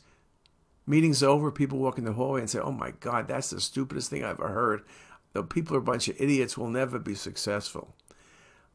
Meeting's 0.86 1.24
over, 1.24 1.52
people 1.52 1.80
walk 1.80 1.98
in 1.98 2.04
the 2.04 2.14
hallway 2.14 2.42
and 2.42 2.50
say, 2.50 2.60
"Oh 2.60 2.72
my 2.72 2.92
god, 3.00 3.28
that's 3.28 3.52
the 3.52 3.62
stupidest 3.62 4.10
thing 4.10 4.24
I've 4.24 4.40
ever 4.40 4.50
heard." 4.50 4.84
The 5.34 5.44
people 5.44 5.76
are 5.76 5.80
a 5.80 5.84
bunch 5.84 6.08
of 6.08 6.20
idiots 6.20 6.58
will 6.58 6.70
never 6.70 7.00
be 7.00 7.16
successful. 7.16 7.96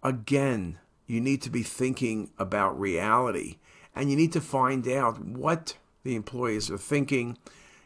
Again, 0.02 0.78
you 1.06 1.20
need 1.20 1.40
to 1.42 1.50
be 1.50 1.62
thinking 1.62 2.30
about 2.38 2.78
reality 2.78 3.56
and 3.94 4.10
you 4.10 4.16
need 4.16 4.32
to 4.32 4.40
find 4.40 4.86
out 4.86 5.24
what 5.24 5.76
the 6.04 6.14
employees 6.14 6.70
are 6.70 6.78
thinking. 6.78 7.38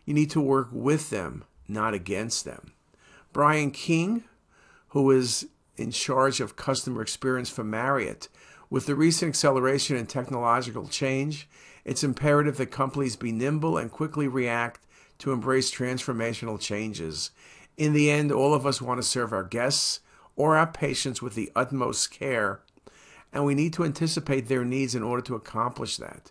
You 0.04 0.14
need 0.14 0.30
to 0.30 0.40
work 0.40 0.68
with 0.72 1.10
them, 1.10 1.44
not 1.68 1.94
against 1.94 2.44
them. 2.44 2.72
Brian 3.32 3.70
King, 3.70 4.24
who 4.88 5.10
is 5.10 5.46
in 5.76 5.90
charge 5.90 6.40
of 6.40 6.56
customer 6.56 7.02
experience 7.02 7.48
for 7.48 7.64
Marriott, 7.64 8.28
with 8.68 8.86
the 8.86 8.94
recent 8.94 9.30
acceleration 9.30 9.96
in 9.96 10.06
technological 10.06 10.88
change, 10.88 11.48
it's 11.84 12.04
imperative 12.04 12.56
that 12.58 12.66
companies 12.70 13.16
be 13.16 13.32
nimble 13.32 13.76
and 13.76 13.90
quickly 13.90 14.28
react 14.28 14.80
to 15.18 15.32
embrace 15.32 15.70
transformational 15.70 16.58
changes. 16.60 17.30
In 17.76 17.92
the 17.92 18.10
end, 18.10 18.32
all 18.32 18.54
of 18.54 18.66
us 18.66 18.82
want 18.82 18.98
to 18.98 19.06
serve 19.06 19.32
our 19.32 19.44
guests 19.44 20.00
or 20.36 20.56
our 20.56 20.66
patients 20.66 21.20
with 21.20 21.34
the 21.34 21.50
utmost 21.54 22.10
care, 22.10 22.60
and 23.32 23.44
we 23.44 23.54
need 23.54 23.72
to 23.74 23.84
anticipate 23.84 24.48
their 24.48 24.64
needs 24.64 24.94
in 24.94 25.02
order 25.02 25.22
to 25.22 25.34
accomplish 25.34 25.96
that. 25.98 26.30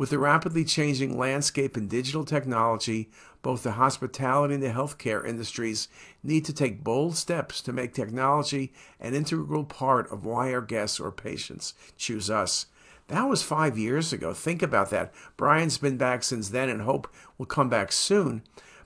With 0.00 0.08
the 0.08 0.18
rapidly 0.18 0.64
changing 0.64 1.18
landscape 1.18 1.76
in 1.76 1.86
digital 1.86 2.24
technology, 2.24 3.10
both 3.42 3.62
the 3.62 3.72
hospitality 3.72 4.54
and 4.54 4.62
the 4.62 4.70
healthcare 4.70 5.28
industries 5.28 5.88
need 6.22 6.46
to 6.46 6.54
take 6.54 6.82
bold 6.82 7.18
steps 7.18 7.60
to 7.60 7.72
make 7.74 7.92
technology 7.92 8.72
an 8.98 9.12
integral 9.12 9.64
part 9.64 10.10
of 10.10 10.24
why 10.24 10.54
our 10.54 10.62
guests 10.62 11.00
or 11.00 11.12
patients 11.12 11.74
choose 11.98 12.30
us. 12.30 12.64
That 13.08 13.28
was 13.28 13.42
five 13.42 13.76
years 13.76 14.10
ago. 14.10 14.32
Think 14.32 14.62
about 14.62 14.88
that. 14.88 15.12
Brian's 15.36 15.76
been 15.76 15.98
back 15.98 16.22
since 16.22 16.48
then 16.48 16.70
and 16.70 16.80
hope 16.80 17.06
will 17.36 17.44
come 17.44 17.68
back 17.68 17.92
soon. 17.92 18.42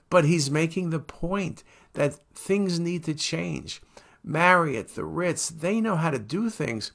But 0.09 0.25
he's 0.25 0.51
making 0.51 0.89
the 0.89 0.99
point 0.99 1.63
that 1.93 2.19
things 2.33 2.77
need 2.77 3.05
to 3.05 3.13
change. 3.13 3.81
Marriott, 4.21 4.95
the 4.95 5.05
Ritz, 5.05 5.47
they 5.47 5.79
know 5.79 5.95
how 5.95 6.09
to 6.09 6.19
do 6.19 6.49
things, 6.49 6.91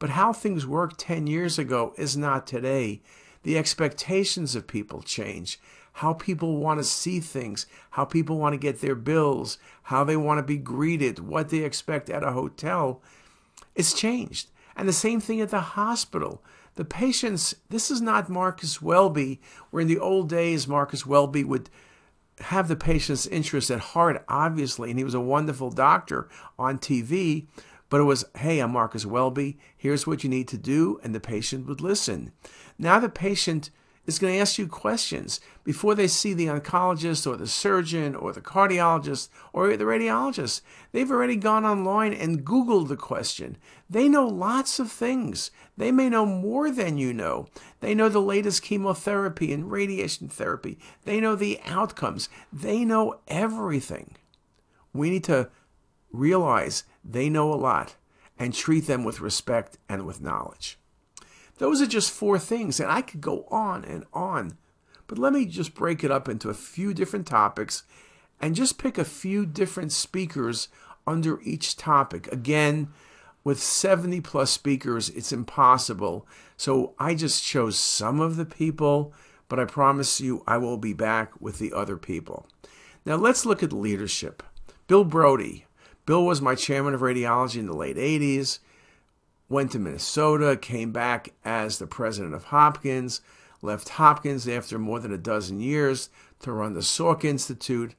but 0.00 0.10
how 0.10 0.32
things 0.32 0.66
worked 0.66 0.98
10 0.98 1.28
years 1.28 1.56
ago 1.56 1.94
is 1.96 2.16
not 2.16 2.48
today. 2.48 3.00
The 3.42 3.56
expectations 3.56 4.54
of 4.54 4.66
people 4.66 5.02
change. 5.02 5.58
How 5.94 6.12
people 6.12 6.58
want 6.58 6.78
to 6.78 6.84
see 6.84 7.20
things, 7.20 7.66
how 7.90 8.04
people 8.04 8.38
want 8.38 8.52
to 8.52 8.58
get 8.58 8.80
their 8.80 8.94
bills, 8.94 9.58
how 9.84 10.04
they 10.04 10.16
want 10.16 10.38
to 10.38 10.42
be 10.42 10.56
greeted, 10.56 11.18
what 11.18 11.48
they 11.48 11.58
expect 11.58 12.08
at 12.08 12.22
a 12.22 12.32
hotel. 12.32 13.02
It's 13.74 13.92
changed. 13.92 14.50
And 14.76 14.88
the 14.88 14.92
same 14.92 15.20
thing 15.20 15.40
at 15.40 15.50
the 15.50 15.60
hospital. 15.60 16.42
The 16.76 16.84
patients, 16.84 17.56
this 17.68 17.90
is 17.90 18.00
not 18.00 18.30
Marcus 18.30 18.80
Welby, 18.80 19.40
where 19.70 19.80
in 19.80 19.88
the 19.88 19.98
old 19.98 20.28
days 20.28 20.68
Marcus 20.68 21.04
Welby 21.04 21.44
would 21.44 21.68
have 22.40 22.68
the 22.68 22.76
patient's 22.76 23.26
interest 23.26 23.70
at 23.70 23.80
heart, 23.80 24.24
obviously, 24.28 24.90
and 24.90 24.98
he 24.98 25.04
was 25.04 25.14
a 25.14 25.20
wonderful 25.20 25.70
doctor 25.70 26.28
on 26.58 26.78
TV. 26.78 27.46
But 27.90 28.00
it 28.00 28.04
was, 28.04 28.24
hey, 28.36 28.60
I'm 28.60 28.70
Marcus 28.70 29.04
Welby. 29.04 29.58
Here's 29.76 30.06
what 30.06 30.22
you 30.22 30.30
need 30.30 30.46
to 30.48 30.56
do. 30.56 31.00
And 31.02 31.12
the 31.12 31.20
patient 31.20 31.66
would 31.66 31.80
listen. 31.80 32.32
Now 32.80 32.98
the 32.98 33.10
patient 33.10 33.68
is 34.06 34.18
going 34.18 34.32
to 34.32 34.40
ask 34.40 34.56
you 34.56 34.66
questions 34.66 35.38
before 35.64 35.94
they 35.94 36.08
see 36.08 36.32
the 36.32 36.46
oncologist 36.46 37.26
or 37.26 37.36
the 37.36 37.46
surgeon 37.46 38.14
or 38.14 38.32
the 38.32 38.40
cardiologist 38.40 39.28
or 39.52 39.76
the 39.76 39.84
radiologist. 39.84 40.62
They've 40.90 41.10
already 41.10 41.36
gone 41.36 41.66
online 41.66 42.14
and 42.14 42.42
Googled 42.42 42.88
the 42.88 42.96
question. 42.96 43.58
They 43.90 44.08
know 44.08 44.26
lots 44.26 44.78
of 44.78 44.90
things. 44.90 45.50
They 45.76 45.92
may 45.92 46.08
know 46.08 46.24
more 46.24 46.70
than 46.70 46.96
you 46.96 47.12
know. 47.12 47.48
They 47.80 47.94
know 47.94 48.08
the 48.08 48.22
latest 48.22 48.62
chemotherapy 48.62 49.52
and 49.52 49.70
radiation 49.70 50.28
therapy. 50.28 50.78
They 51.04 51.20
know 51.20 51.34
the 51.34 51.60
outcomes. 51.66 52.30
They 52.50 52.86
know 52.86 53.20
everything. 53.28 54.16
We 54.94 55.10
need 55.10 55.24
to 55.24 55.50
realize 56.12 56.84
they 57.04 57.28
know 57.28 57.52
a 57.52 57.56
lot 57.56 57.96
and 58.38 58.54
treat 58.54 58.86
them 58.86 59.04
with 59.04 59.20
respect 59.20 59.76
and 59.86 60.06
with 60.06 60.22
knowledge. 60.22 60.79
Those 61.60 61.82
are 61.82 61.86
just 61.86 62.10
four 62.10 62.38
things, 62.38 62.80
and 62.80 62.90
I 62.90 63.02
could 63.02 63.20
go 63.20 63.44
on 63.50 63.84
and 63.84 64.06
on. 64.14 64.56
But 65.06 65.18
let 65.18 65.34
me 65.34 65.44
just 65.44 65.74
break 65.74 66.02
it 66.02 66.10
up 66.10 66.26
into 66.26 66.48
a 66.48 66.54
few 66.54 66.94
different 66.94 67.26
topics 67.26 67.82
and 68.40 68.54
just 68.54 68.78
pick 68.78 68.96
a 68.96 69.04
few 69.04 69.44
different 69.44 69.92
speakers 69.92 70.68
under 71.06 71.38
each 71.42 71.76
topic. 71.76 72.32
Again, 72.32 72.88
with 73.44 73.60
70 73.60 74.22
plus 74.22 74.50
speakers, 74.50 75.10
it's 75.10 75.32
impossible. 75.32 76.26
So 76.56 76.94
I 76.98 77.14
just 77.14 77.44
chose 77.44 77.78
some 77.78 78.20
of 78.20 78.36
the 78.36 78.46
people, 78.46 79.12
but 79.50 79.60
I 79.60 79.66
promise 79.66 80.18
you 80.18 80.42
I 80.46 80.56
will 80.56 80.78
be 80.78 80.94
back 80.94 81.38
with 81.42 81.58
the 81.58 81.74
other 81.74 81.98
people. 81.98 82.46
Now 83.04 83.16
let's 83.16 83.44
look 83.44 83.62
at 83.62 83.74
leadership. 83.74 84.42
Bill 84.86 85.04
Brody, 85.04 85.66
Bill 86.06 86.24
was 86.24 86.40
my 86.40 86.54
chairman 86.54 86.94
of 86.94 87.02
radiology 87.02 87.58
in 87.58 87.66
the 87.66 87.76
late 87.76 87.98
80s, 87.98 88.60
went 89.50 89.72
to 89.72 89.78
Minnesota, 89.78 90.56
came 90.56 90.92
back 90.92 91.34
as 91.44 91.78
the 91.78 91.86
president 91.86 92.34
of 92.34 92.44
Hopkins, 92.44 93.20
left 93.60 93.90
Hopkins 93.90 94.48
after 94.48 94.78
more 94.78 95.00
than 95.00 95.12
a 95.12 95.18
dozen 95.18 95.60
years 95.60 96.08
to 96.38 96.52
run 96.52 96.72
the 96.72 96.80
Salk 96.80 97.24
Institute. 97.24 97.94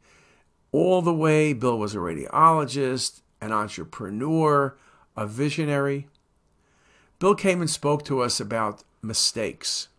All 0.71 1.01
the 1.01 1.13
way, 1.13 1.53
Bill 1.53 1.77
was 1.77 1.93
a 1.93 1.99
radiologist, 1.99 3.21
an 3.41 3.51
entrepreneur, 3.51 4.77
a 5.17 5.27
visionary. 5.27 6.07
Bill 7.19 7.35
came 7.35 7.59
and 7.59 7.69
spoke 7.69 8.05
to 8.05 8.21
us 8.21 8.39
about 8.39 8.83
mistakes. 9.01 9.89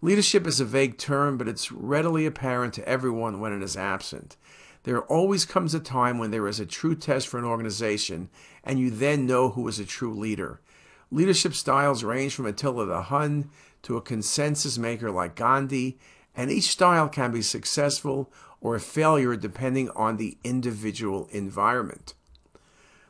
Leadership 0.00 0.46
is 0.46 0.58
a 0.58 0.64
vague 0.64 0.96
term, 0.96 1.36
but 1.36 1.48
it's 1.48 1.70
readily 1.70 2.24
apparent 2.24 2.72
to 2.74 2.88
everyone 2.88 3.40
when 3.40 3.52
it 3.52 3.62
is 3.62 3.76
absent. 3.76 4.36
There 4.84 5.02
always 5.02 5.44
comes 5.44 5.74
a 5.74 5.80
time 5.80 6.18
when 6.18 6.30
there 6.30 6.48
is 6.48 6.60
a 6.60 6.66
true 6.66 6.94
test 6.94 7.28
for 7.28 7.36
an 7.36 7.44
organization, 7.44 8.30
and 8.64 8.78
you 8.78 8.90
then 8.90 9.26
know 9.26 9.50
who 9.50 9.68
is 9.68 9.78
a 9.78 9.84
true 9.84 10.14
leader. 10.14 10.60
Leadership 11.10 11.54
styles 11.54 12.04
range 12.04 12.34
from 12.34 12.46
Attila 12.46 12.86
the 12.86 13.02
Hun 13.02 13.50
to 13.82 13.96
a 13.96 14.02
consensus 14.02 14.76
maker 14.76 15.10
like 15.10 15.34
Gandhi, 15.34 15.98
and 16.36 16.50
each 16.50 16.68
style 16.68 17.08
can 17.08 17.32
be 17.32 17.42
successful 17.42 18.30
or 18.60 18.74
a 18.74 18.80
failure 18.80 19.36
depending 19.36 19.88
on 19.90 20.16
the 20.16 20.36
individual 20.44 21.28
environment. 21.30 22.14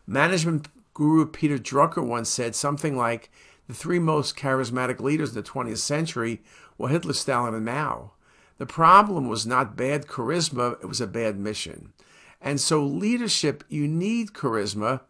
Management 0.07 0.69
guru 0.95 1.27
Peter 1.27 1.59
Drucker 1.59 2.05
once 2.05 2.29
said 2.29 2.55
something 2.55 2.97
like 2.97 3.31
the 3.67 3.75
three 3.75 3.99
most 3.99 4.37
charismatic 4.37 5.01
leaders 5.01 5.31
in 5.31 5.35
the 5.35 5.43
20th 5.43 5.79
century 5.79 6.43
were 6.77 6.89
Hitler, 6.89 7.13
Stalin, 7.13 7.55
and 7.55 7.65
Mao. 7.65 8.13
The 8.57 8.67
problem 8.67 9.29
was 9.29 9.47
not 9.47 9.77
bad 9.77 10.07
charisma, 10.07 10.81
it 10.83 10.87
was 10.87 11.01
a 11.01 11.07
bad 11.07 11.39
mission. 11.39 11.93
And 12.41 12.61
so, 12.61 12.85
leadership, 12.85 13.65
you 13.69 13.87
need 13.87 14.33
charisma, 14.33 15.01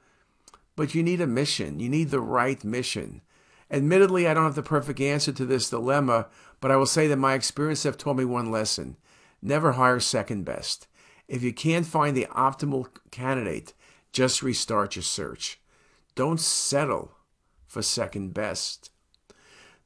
but 0.78 0.94
you 0.94 1.02
need 1.02 1.20
a 1.20 1.26
mission. 1.26 1.80
You 1.80 1.88
need 1.88 2.10
the 2.10 2.20
right 2.20 2.62
mission. 2.62 3.20
Admittedly, 3.68 4.28
I 4.28 4.32
don't 4.32 4.44
have 4.44 4.54
the 4.54 4.62
perfect 4.62 5.00
answer 5.00 5.32
to 5.32 5.44
this 5.44 5.70
dilemma, 5.70 6.28
but 6.60 6.70
I 6.70 6.76
will 6.76 6.86
say 6.86 7.08
that 7.08 7.16
my 7.16 7.34
experience 7.34 7.82
have 7.82 7.98
taught 7.98 8.14
me 8.14 8.24
one 8.24 8.52
lesson 8.52 8.96
never 9.42 9.72
hire 9.72 9.98
second 9.98 10.44
best. 10.44 10.86
If 11.26 11.42
you 11.42 11.52
can't 11.52 11.84
find 11.84 12.16
the 12.16 12.28
optimal 12.30 12.86
candidate, 13.10 13.74
just 14.12 14.40
restart 14.40 14.94
your 14.94 15.02
search. 15.02 15.60
Don't 16.14 16.38
settle 16.38 17.10
for 17.66 17.82
second 17.82 18.32
best. 18.32 18.92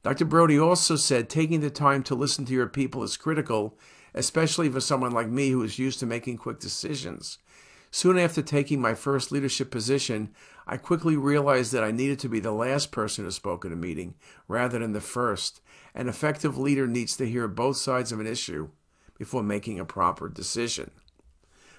Dr. 0.03 0.25
Brody 0.25 0.59
also 0.59 0.95
said 0.95 1.27
taking 1.27 1.61
the 1.61 1.71
time 1.71 2.03
to 2.03 2.13
listen 2.13 2.45
to 2.45 2.53
your 2.53 2.67
people 2.67 3.01
is 3.01 3.17
critical, 3.17 3.79
especially 4.13 4.69
for 4.69 4.79
someone 4.79 5.11
like 5.11 5.27
me 5.27 5.49
who 5.49 5.63
is 5.63 5.79
used 5.79 5.99
to 6.01 6.05
making 6.05 6.37
quick 6.37 6.59
decisions. 6.59 7.39
Soon 7.95 8.17
after 8.17 8.41
taking 8.41 8.81
my 8.81 8.95
first 8.95 9.31
leadership 9.31 9.69
position, 9.69 10.33
I 10.65 10.77
quickly 10.77 11.15
realized 11.15 11.71
that 11.73 11.83
I 11.83 11.91
needed 11.91 12.17
to 12.21 12.27
be 12.27 12.39
the 12.39 12.51
last 12.51 12.91
person 12.91 13.23
to 13.23 13.31
spoke 13.31 13.65
at 13.65 13.71
a 13.71 13.75
meeting 13.75 14.15
rather 14.47 14.79
than 14.79 14.93
the 14.93 14.99
first. 14.99 15.61
An 15.93 16.09
effective 16.09 16.57
leader 16.57 16.87
needs 16.87 17.15
to 17.17 17.29
hear 17.29 17.47
both 17.47 17.77
sides 17.77 18.11
of 18.11 18.19
an 18.19 18.25
issue 18.25 18.69
before 19.19 19.43
making 19.43 19.79
a 19.79 19.85
proper 19.85 20.27
decision. 20.27 20.89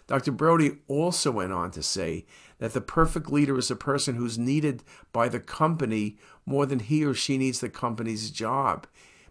Dr. 0.06 0.30
Brody 0.30 0.76
also 0.87 1.33
went 1.33 1.52
on 1.52 1.73
to 1.73 1.83
say 1.83 2.26
that 2.59 2.75
the 2.75 2.80
perfect 2.80 3.28
leader 3.33 3.59
is 3.59 3.73
a 3.73 3.75
person 3.75 4.14
who's 4.14 4.38
needed 4.38 4.85
by 5.12 5.28
the 5.28 5.40
company 5.40 6.16
more 6.47 6.64
than 6.64 6.78
he 6.78 7.04
or 7.04 7.14
she 7.14 7.38
needs 7.38 7.59
the 7.59 7.68
company's 7.68 8.30
job. 8.30 8.87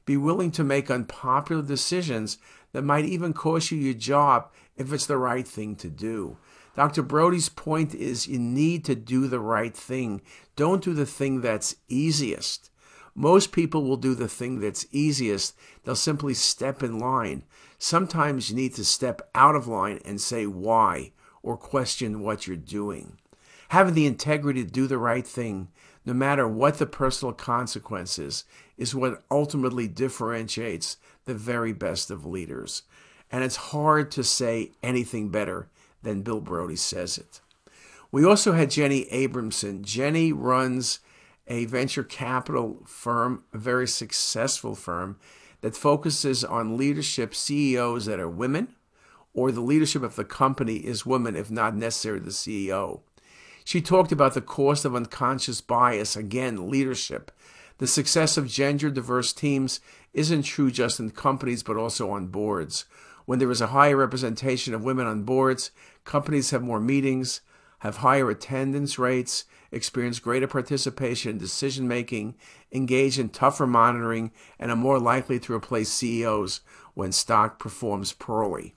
Be 0.05 0.17
willing 0.17 0.51
to 0.51 0.65
make 0.65 0.91
unpopular 0.91 1.61
decisions 1.61 2.39
that 2.73 2.81
might 2.81 3.05
even 3.05 3.31
cost 3.31 3.71
you 3.71 3.77
your 3.77 3.93
job 3.93 4.51
if 4.75 4.91
it's 4.91 5.05
the 5.05 5.15
right 5.15 5.47
thing 5.47 5.77
to 5.77 5.89
do. 5.89 6.35
Dr. 6.75 7.03
Brody's 7.03 7.50
point 7.50 7.94
is 7.94 8.27
you 8.27 8.39
need 8.39 8.84
to 8.86 8.96
do 8.96 9.27
the 9.27 9.39
right 9.39 9.75
thing. 9.75 10.22
Don't 10.56 10.84
do 10.84 10.94
the 10.94 11.06
thing 11.06 11.42
that's 11.42 11.75
easiest. 11.88 12.72
Most 13.15 13.51
people 13.51 13.84
will 13.84 13.98
do 13.98 14.15
the 14.15 14.27
thing 14.27 14.60
that's 14.60 14.88
easiest. 14.92 15.56
They'll 15.84 15.96
simply 15.96 16.34
step 16.34 16.82
in 16.82 16.98
line. 16.98 17.44
Sometimes 17.77 18.50
you 18.50 18.56
need 18.56 18.74
to 18.75 18.86
step 18.86 19.22
out 19.36 19.56
of 19.56 19.68
line 19.68 20.00
and 20.03 20.20
say 20.20 20.48
why 20.48 21.12
or 21.44 21.58
question 21.58 22.22
what 22.22 22.48
you're 22.48 22.58
doing. 22.58 23.18
Having 23.70 23.94
the 23.94 24.08
integrity 24.08 24.63
to 24.63 24.70
do 24.70 24.88
the 24.88 24.98
right 24.98 25.27
thing, 25.27 25.68
no 26.06 26.13
matter 26.13 26.48
what 26.48 26.80
the 26.80 26.86
personal 26.88 27.34
consequences, 27.34 28.46
is 28.77 28.96
what 28.96 29.24
ultimately 29.30 29.88
differentiates 29.88 30.98
the 31.25 31.36
very 31.36 31.74
best 31.74 32.10
of 32.10 32.25
leaders. 32.25 32.84
And 33.32 33.44
it's 33.44 33.56
hard 33.56 34.10
to 34.12 34.24
say 34.24 34.72
anything 34.82 35.30
better 35.30 35.70
than 36.03 36.22
Bill 36.22 36.41
Brody 36.41 36.75
says 36.75 37.17
it. 37.17 37.41
We 38.12 38.24
also 38.24 38.53
had 38.53 38.69
Jenny 38.69 39.05
Abramson. 39.05 39.81
Jenny 39.81 40.31
runs 40.31 41.00
a 41.48 41.65
venture 41.65 42.03
capital 42.03 42.83
firm, 42.86 43.43
a 43.53 43.57
very 43.57 43.88
successful 43.88 44.75
firm 44.75 45.17
that 45.62 45.75
focuses 45.75 46.43
on 46.43 46.77
leadership 46.77 47.33
CEOs 47.33 48.05
that 48.05 48.19
are 48.19 48.29
women, 48.29 48.75
or 49.33 49.51
the 49.51 49.62
leadership 49.62 50.03
of 50.03 50.15
the 50.15 50.24
company 50.24 50.75
is 50.75 51.05
women, 51.05 51.36
if 51.36 51.50
not 51.50 51.75
necessarily 51.75 52.24
the 52.24 52.29
CEO. 52.29 53.01
She 53.65 53.81
talked 53.81 54.12
about 54.12 54.33
the 54.33 54.41
cost 54.41 54.86
of 54.86 54.95
unconscious 54.95 55.62
bias, 55.62 56.15
again, 56.15 56.69
leadership. 56.69 57.31
The 57.77 57.88
success 57.88 58.38
of 58.38 58.48
gender 58.48 58.91
diverse 58.91 59.33
teams 59.33 59.79
isn't 60.13 60.43
true 60.43 60.69
just 60.69 61.00
in 61.00 61.12
companies, 61.12 61.63
but 61.63 61.77
also 61.77 62.12
on 62.12 62.27
boards. 62.27 62.86
When 63.25 63.39
there 63.39 63.51
is 63.51 63.62
a 63.62 63.68
higher 63.68 63.96
representation 63.96 64.74
of 64.74 64.84
women 64.84 65.08
on 65.08 65.24
boards, 65.24 65.72
companies 66.03 66.51
have 66.51 66.62
more 66.62 66.80
meetings, 66.80 67.42
have 67.80 67.98
higher 67.98 68.30
attendance 68.30 68.98
rates, 68.98 69.46
experience 69.72 70.20
greater 70.20 70.48
participation 70.48 71.32
in 71.32 71.38
decision 71.38 71.88
making, 71.88 72.36
engage 72.72 73.20
in 73.20 73.30
tougher 73.30 73.68
monitoring, 73.68 74.32
and 74.60 74.72
are 74.72 74.77
more 74.77 75.00
likely 75.00 75.39
to 75.39 75.53
replace 75.53 75.89
CEOs 75.89 76.62
when 76.94 77.12
stock 77.12 77.60
performs 77.60 78.13
poorly. 78.13 78.75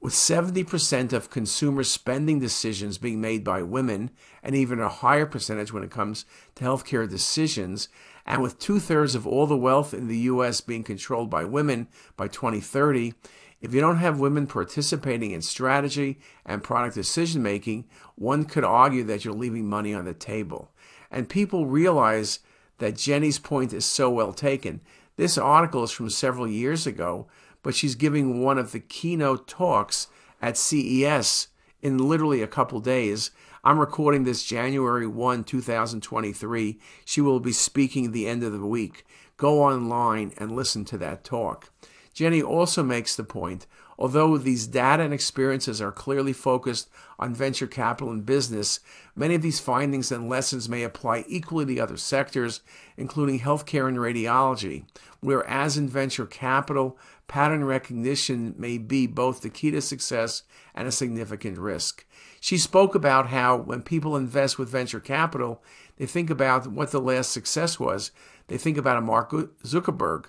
With 0.00 0.12
70% 0.12 1.12
of 1.12 1.28
consumer 1.28 1.82
spending 1.82 2.38
decisions 2.38 2.98
being 2.98 3.20
made 3.20 3.42
by 3.42 3.62
women, 3.62 4.10
and 4.44 4.54
even 4.54 4.78
a 4.78 4.88
higher 4.88 5.26
percentage 5.26 5.72
when 5.72 5.82
it 5.82 5.90
comes 5.90 6.24
to 6.54 6.64
healthcare 6.64 7.08
decisions, 7.08 7.88
and 8.28 8.42
with 8.42 8.58
two 8.58 8.78
thirds 8.78 9.14
of 9.14 9.26
all 9.26 9.46
the 9.46 9.56
wealth 9.56 9.94
in 9.94 10.06
the 10.06 10.18
U.S. 10.18 10.60
being 10.60 10.84
controlled 10.84 11.30
by 11.30 11.44
women 11.44 11.88
by 12.14 12.28
2030, 12.28 13.14
if 13.62 13.72
you 13.72 13.80
don't 13.80 13.96
have 13.96 14.20
women 14.20 14.46
participating 14.46 15.30
in 15.30 15.40
strategy 15.40 16.18
and 16.44 16.62
product 16.62 16.94
decision 16.94 17.42
making, 17.42 17.86
one 18.16 18.44
could 18.44 18.64
argue 18.64 19.02
that 19.04 19.24
you're 19.24 19.32
leaving 19.32 19.66
money 19.66 19.94
on 19.94 20.04
the 20.04 20.12
table. 20.12 20.70
And 21.10 21.30
people 21.30 21.64
realize 21.64 22.40
that 22.76 22.96
Jenny's 22.96 23.38
point 23.38 23.72
is 23.72 23.86
so 23.86 24.10
well 24.10 24.34
taken. 24.34 24.82
This 25.16 25.38
article 25.38 25.82
is 25.82 25.90
from 25.90 26.10
several 26.10 26.46
years 26.46 26.86
ago, 26.86 27.28
but 27.62 27.74
she's 27.74 27.94
giving 27.94 28.42
one 28.42 28.58
of 28.58 28.72
the 28.72 28.80
keynote 28.80 29.48
talks 29.48 30.08
at 30.42 30.58
CES 30.58 31.48
in 31.82 31.98
literally 31.98 32.42
a 32.42 32.46
couple 32.46 32.80
days. 32.80 33.30
I'm 33.64 33.78
recording 33.78 34.24
this 34.24 34.44
January 34.44 35.06
1, 35.06 35.44
2023. 35.44 36.78
She 37.04 37.20
will 37.20 37.40
be 37.40 37.52
speaking 37.52 38.12
the 38.12 38.26
end 38.26 38.42
of 38.42 38.52
the 38.52 38.66
week. 38.66 39.04
Go 39.36 39.62
online 39.62 40.32
and 40.38 40.56
listen 40.56 40.84
to 40.86 40.98
that 40.98 41.24
talk. 41.24 41.70
Jenny 42.12 42.42
also 42.42 42.82
makes 42.82 43.14
the 43.14 43.24
point 43.24 43.66
although 43.98 44.38
these 44.38 44.66
data 44.66 45.02
and 45.02 45.12
experiences 45.12 45.82
are 45.82 45.90
clearly 45.90 46.32
focused 46.32 46.88
on 47.18 47.34
venture 47.34 47.66
capital 47.66 48.12
and 48.12 48.24
business, 48.24 48.78
many 49.16 49.34
of 49.34 49.42
these 49.42 49.58
findings 49.58 50.12
and 50.12 50.28
lessons 50.28 50.68
may 50.68 50.84
apply 50.84 51.24
equally 51.26 51.66
to 51.66 51.78
other 51.80 51.96
sectors, 51.96 52.60
including 52.96 53.40
healthcare 53.40 53.88
and 53.88 53.98
radiology, 53.98 54.84
whereas 55.20 55.76
in 55.76 55.88
venture 55.88 56.26
capital, 56.26 56.96
pattern 57.28 57.64
recognition 57.64 58.54
may 58.58 58.78
be 58.78 59.06
both 59.06 59.42
the 59.42 59.50
key 59.50 59.70
to 59.70 59.80
success 59.80 60.42
and 60.74 60.88
a 60.88 60.92
significant 60.92 61.58
risk. 61.58 62.04
She 62.40 62.58
spoke 62.58 62.94
about 62.94 63.28
how 63.28 63.56
when 63.56 63.82
people 63.82 64.16
invest 64.16 64.58
with 64.58 64.68
venture 64.68 65.00
capital, 65.00 65.62
they 65.96 66.06
think 66.06 66.30
about 66.30 66.66
what 66.66 66.90
the 66.90 67.00
last 67.00 67.30
success 67.30 67.78
was. 67.78 68.10
They 68.48 68.58
think 68.58 68.76
about 68.76 68.96
a 68.96 69.02
Mark 69.02 69.30
Zuckerberg 69.30 70.26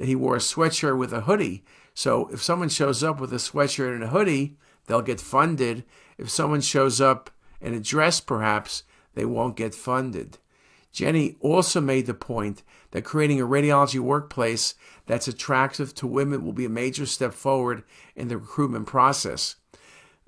he 0.00 0.16
wore 0.16 0.36
a 0.36 0.40
sweatshirt 0.40 0.98
with 0.98 1.12
a 1.12 1.22
hoodie. 1.22 1.64
So 1.94 2.28
if 2.32 2.42
someone 2.42 2.68
shows 2.68 3.02
up 3.02 3.20
with 3.20 3.32
a 3.32 3.36
sweatshirt 3.36 3.94
and 3.94 4.04
a 4.04 4.08
hoodie, 4.08 4.56
they'll 4.86 5.02
get 5.02 5.20
funded. 5.20 5.84
If 6.18 6.30
someone 6.30 6.60
shows 6.60 7.00
up 7.00 7.30
in 7.60 7.74
a 7.74 7.80
dress, 7.80 8.20
perhaps, 8.20 8.82
they 9.14 9.24
won't 9.24 9.56
get 9.56 9.74
funded. 9.74 10.38
Jenny 10.96 11.36
also 11.40 11.78
made 11.78 12.06
the 12.06 12.14
point 12.14 12.62
that 12.92 13.04
creating 13.04 13.38
a 13.38 13.46
radiology 13.46 14.00
workplace 14.00 14.74
that's 15.04 15.28
attractive 15.28 15.94
to 15.96 16.06
women 16.06 16.42
will 16.42 16.54
be 16.54 16.64
a 16.64 16.70
major 16.70 17.04
step 17.04 17.34
forward 17.34 17.82
in 18.14 18.28
the 18.28 18.38
recruitment 18.38 18.86
process. 18.86 19.56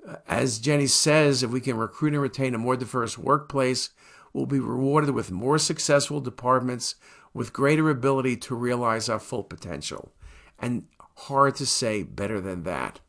Uh, 0.07 0.17
as 0.27 0.59
Jenny 0.59 0.85
says, 0.85 1.41
if 1.41 1.49
we 1.49 1.59
can 1.59 1.75
recruit 1.75 2.13
and 2.13 2.21
retain 2.21 2.53
a 2.53 2.59
more 2.59 2.77
diverse 2.77 3.17
workplace, 3.17 3.89
we'll 4.31 4.45
be 4.45 4.59
rewarded 4.59 5.09
with 5.09 5.31
more 5.31 5.57
successful 5.57 6.21
departments 6.21 6.93
with 7.33 7.51
greater 7.51 7.89
ability 7.89 8.37
to 8.37 8.53
realize 8.53 9.09
our 9.09 9.17
full 9.17 9.43
potential. 9.43 10.11
And 10.59 10.85
hard 11.15 11.55
to 11.55 11.65
say 11.65 12.03
better 12.03 12.39
than 12.39 12.61
that. 12.61 12.99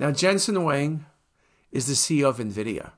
Now, 0.00 0.10
Jensen 0.10 0.56
Huang 0.56 1.06
is 1.70 1.86
the 1.86 1.92
CEO 1.92 2.30
of 2.30 2.38
NVIDIA. 2.38 2.94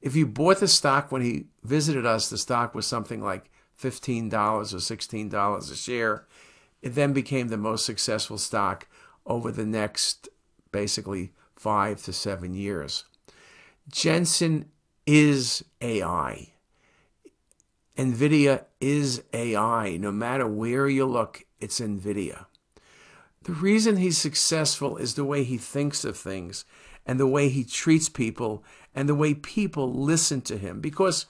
If 0.00 0.14
you 0.14 0.26
bought 0.26 0.60
the 0.60 0.68
stock 0.68 1.10
when 1.10 1.22
he 1.22 1.46
visited 1.62 2.06
us, 2.06 2.28
the 2.28 2.38
stock 2.38 2.74
was 2.74 2.86
something 2.86 3.22
like 3.22 3.50
$15 3.80 4.32
or 4.32 4.62
$16 4.62 5.72
a 5.72 5.76
share. 5.76 6.26
It 6.82 6.94
then 6.94 7.12
became 7.12 7.48
the 7.48 7.56
most 7.56 7.84
successful 7.84 8.38
stock 8.38 8.86
over 9.26 9.50
the 9.50 9.66
next 9.66 10.28
basically 10.70 11.32
five 11.56 12.02
to 12.04 12.12
seven 12.12 12.54
years. 12.54 13.04
Jensen 13.90 14.66
is 15.06 15.64
AI. 15.80 16.52
NVIDIA 17.96 18.64
is 18.80 19.24
AI. 19.32 19.96
No 19.96 20.12
matter 20.12 20.46
where 20.46 20.88
you 20.88 21.04
look, 21.04 21.44
it's 21.60 21.80
NVIDIA. 21.80 22.46
The 23.42 23.52
reason 23.52 23.96
he's 23.96 24.18
successful 24.18 24.96
is 24.96 25.14
the 25.14 25.24
way 25.24 25.42
he 25.42 25.58
thinks 25.58 26.04
of 26.04 26.16
things 26.16 26.64
and 27.08 27.18
the 27.18 27.26
way 27.26 27.48
he 27.48 27.64
treats 27.64 28.10
people 28.10 28.62
and 28.94 29.08
the 29.08 29.14
way 29.14 29.32
people 29.32 29.92
listen 29.92 30.42
to 30.42 30.58
him. 30.58 30.80
Because 30.80 31.24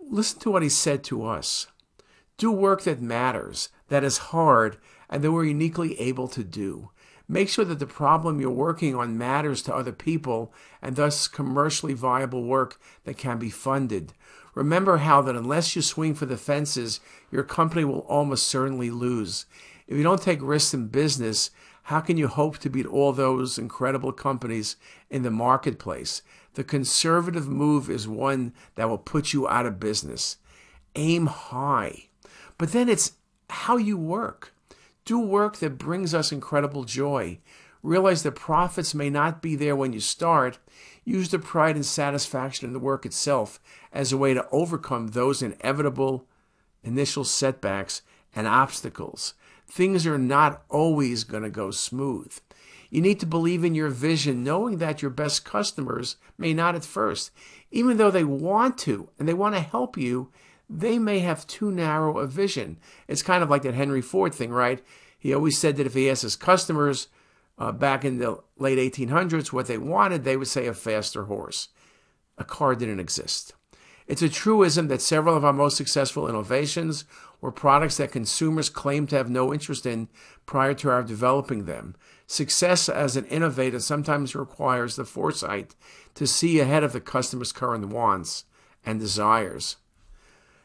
listen 0.00 0.40
to 0.40 0.50
what 0.50 0.62
he 0.62 0.70
said 0.70 1.04
to 1.04 1.24
us 1.24 1.66
do 2.38 2.50
work 2.50 2.82
that 2.82 3.00
matters, 3.00 3.68
that 3.88 4.02
is 4.02 4.18
hard, 4.18 4.78
and 5.10 5.22
that 5.22 5.30
we're 5.30 5.44
uniquely 5.44 6.00
able 6.00 6.26
to 6.26 6.42
do. 6.42 6.90
Make 7.28 7.48
sure 7.48 7.64
that 7.66 7.78
the 7.78 7.86
problem 7.86 8.40
you're 8.40 8.50
working 8.50 8.96
on 8.96 9.18
matters 9.18 9.62
to 9.62 9.74
other 9.74 9.92
people 9.92 10.52
and 10.80 10.96
thus 10.96 11.28
commercially 11.28 11.92
viable 11.92 12.44
work 12.44 12.80
that 13.04 13.18
can 13.18 13.38
be 13.38 13.50
funded. 13.50 14.12
Remember 14.54 14.98
how 14.98 15.22
that 15.22 15.36
unless 15.36 15.76
you 15.76 15.82
swing 15.82 16.14
for 16.14 16.26
the 16.26 16.36
fences, 16.36 17.00
your 17.30 17.42
company 17.42 17.84
will 17.84 18.00
almost 18.00 18.48
certainly 18.48 18.90
lose. 18.90 19.46
If 19.86 19.96
you 19.96 20.02
don't 20.02 20.20
take 20.20 20.42
risks 20.42 20.74
in 20.74 20.88
business, 20.88 21.50
how 21.82 22.00
can 22.00 22.16
you 22.16 22.28
hope 22.28 22.58
to 22.58 22.70
beat 22.70 22.86
all 22.86 23.12
those 23.12 23.58
incredible 23.58 24.12
companies 24.12 24.76
in 25.10 25.22
the 25.22 25.30
marketplace? 25.30 26.22
The 26.54 26.64
conservative 26.64 27.48
move 27.48 27.90
is 27.90 28.06
one 28.06 28.52
that 28.76 28.88
will 28.88 28.98
put 28.98 29.32
you 29.32 29.48
out 29.48 29.66
of 29.66 29.80
business. 29.80 30.36
Aim 30.94 31.26
high. 31.26 32.08
But 32.58 32.72
then 32.72 32.88
it's 32.88 33.12
how 33.50 33.76
you 33.76 33.96
work. 33.96 34.54
Do 35.04 35.18
work 35.18 35.56
that 35.58 35.78
brings 35.78 36.14
us 36.14 36.30
incredible 36.30 36.84
joy. 36.84 37.38
Realize 37.82 38.22
that 38.22 38.36
profits 38.36 38.94
may 38.94 39.10
not 39.10 39.42
be 39.42 39.56
there 39.56 39.74
when 39.74 39.92
you 39.92 39.98
start. 39.98 40.58
Use 41.04 41.30
the 41.30 41.40
pride 41.40 41.74
and 41.74 41.84
satisfaction 41.84 42.66
in 42.68 42.72
the 42.72 42.78
work 42.78 43.04
itself 43.04 43.58
as 43.92 44.12
a 44.12 44.16
way 44.16 44.34
to 44.34 44.46
overcome 44.52 45.08
those 45.08 45.42
inevitable 45.42 46.28
initial 46.84 47.24
setbacks 47.24 48.02
and 48.34 48.46
obstacles. 48.46 49.34
Things 49.72 50.06
are 50.06 50.18
not 50.18 50.64
always 50.68 51.24
going 51.24 51.44
to 51.44 51.48
go 51.48 51.70
smooth. 51.70 52.38
You 52.90 53.00
need 53.00 53.18
to 53.20 53.26
believe 53.26 53.64
in 53.64 53.74
your 53.74 53.88
vision, 53.88 54.44
knowing 54.44 54.76
that 54.76 55.00
your 55.00 55.10
best 55.10 55.46
customers 55.46 56.16
may 56.36 56.52
not 56.52 56.74
at 56.74 56.84
first. 56.84 57.30
Even 57.70 57.96
though 57.96 58.10
they 58.10 58.22
want 58.22 58.76
to 58.80 59.08
and 59.18 59.26
they 59.26 59.32
want 59.32 59.54
to 59.54 59.62
help 59.62 59.96
you, 59.96 60.30
they 60.68 60.98
may 60.98 61.20
have 61.20 61.46
too 61.46 61.70
narrow 61.70 62.18
a 62.18 62.26
vision. 62.26 62.76
It's 63.08 63.22
kind 63.22 63.42
of 63.42 63.48
like 63.48 63.62
that 63.62 63.72
Henry 63.72 64.02
Ford 64.02 64.34
thing, 64.34 64.50
right? 64.50 64.82
He 65.18 65.32
always 65.32 65.56
said 65.56 65.76
that 65.76 65.86
if 65.86 65.94
he 65.94 66.10
asked 66.10 66.20
his 66.20 66.36
customers 66.36 67.08
uh, 67.56 67.72
back 67.72 68.04
in 68.04 68.18
the 68.18 68.42
late 68.58 68.76
1800s 68.76 69.54
what 69.54 69.68
they 69.68 69.78
wanted, 69.78 70.24
they 70.24 70.36
would 70.36 70.48
say 70.48 70.66
a 70.66 70.74
faster 70.74 71.24
horse. 71.24 71.68
A 72.36 72.44
car 72.44 72.74
didn't 72.74 73.00
exist. 73.00 73.54
It's 74.06 74.22
a 74.22 74.28
truism 74.28 74.88
that 74.88 75.00
several 75.00 75.36
of 75.36 75.44
our 75.44 75.52
most 75.52 75.76
successful 75.76 76.28
innovations 76.28 77.04
were 77.40 77.52
products 77.52 77.96
that 77.96 78.12
consumers 78.12 78.68
claimed 78.68 79.10
to 79.10 79.16
have 79.16 79.30
no 79.30 79.52
interest 79.52 79.86
in 79.86 80.08
prior 80.46 80.74
to 80.74 80.90
our 80.90 81.02
developing 81.02 81.64
them. 81.64 81.94
Success 82.26 82.88
as 82.88 83.16
an 83.16 83.26
innovator 83.26 83.80
sometimes 83.80 84.34
requires 84.34 84.96
the 84.96 85.04
foresight 85.04 85.74
to 86.14 86.26
see 86.26 86.60
ahead 86.60 86.84
of 86.84 86.92
the 86.92 87.00
customer's 87.00 87.52
current 87.52 87.88
wants 87.88 88.44
and 88.84 88.98
desires. 88.98 89.76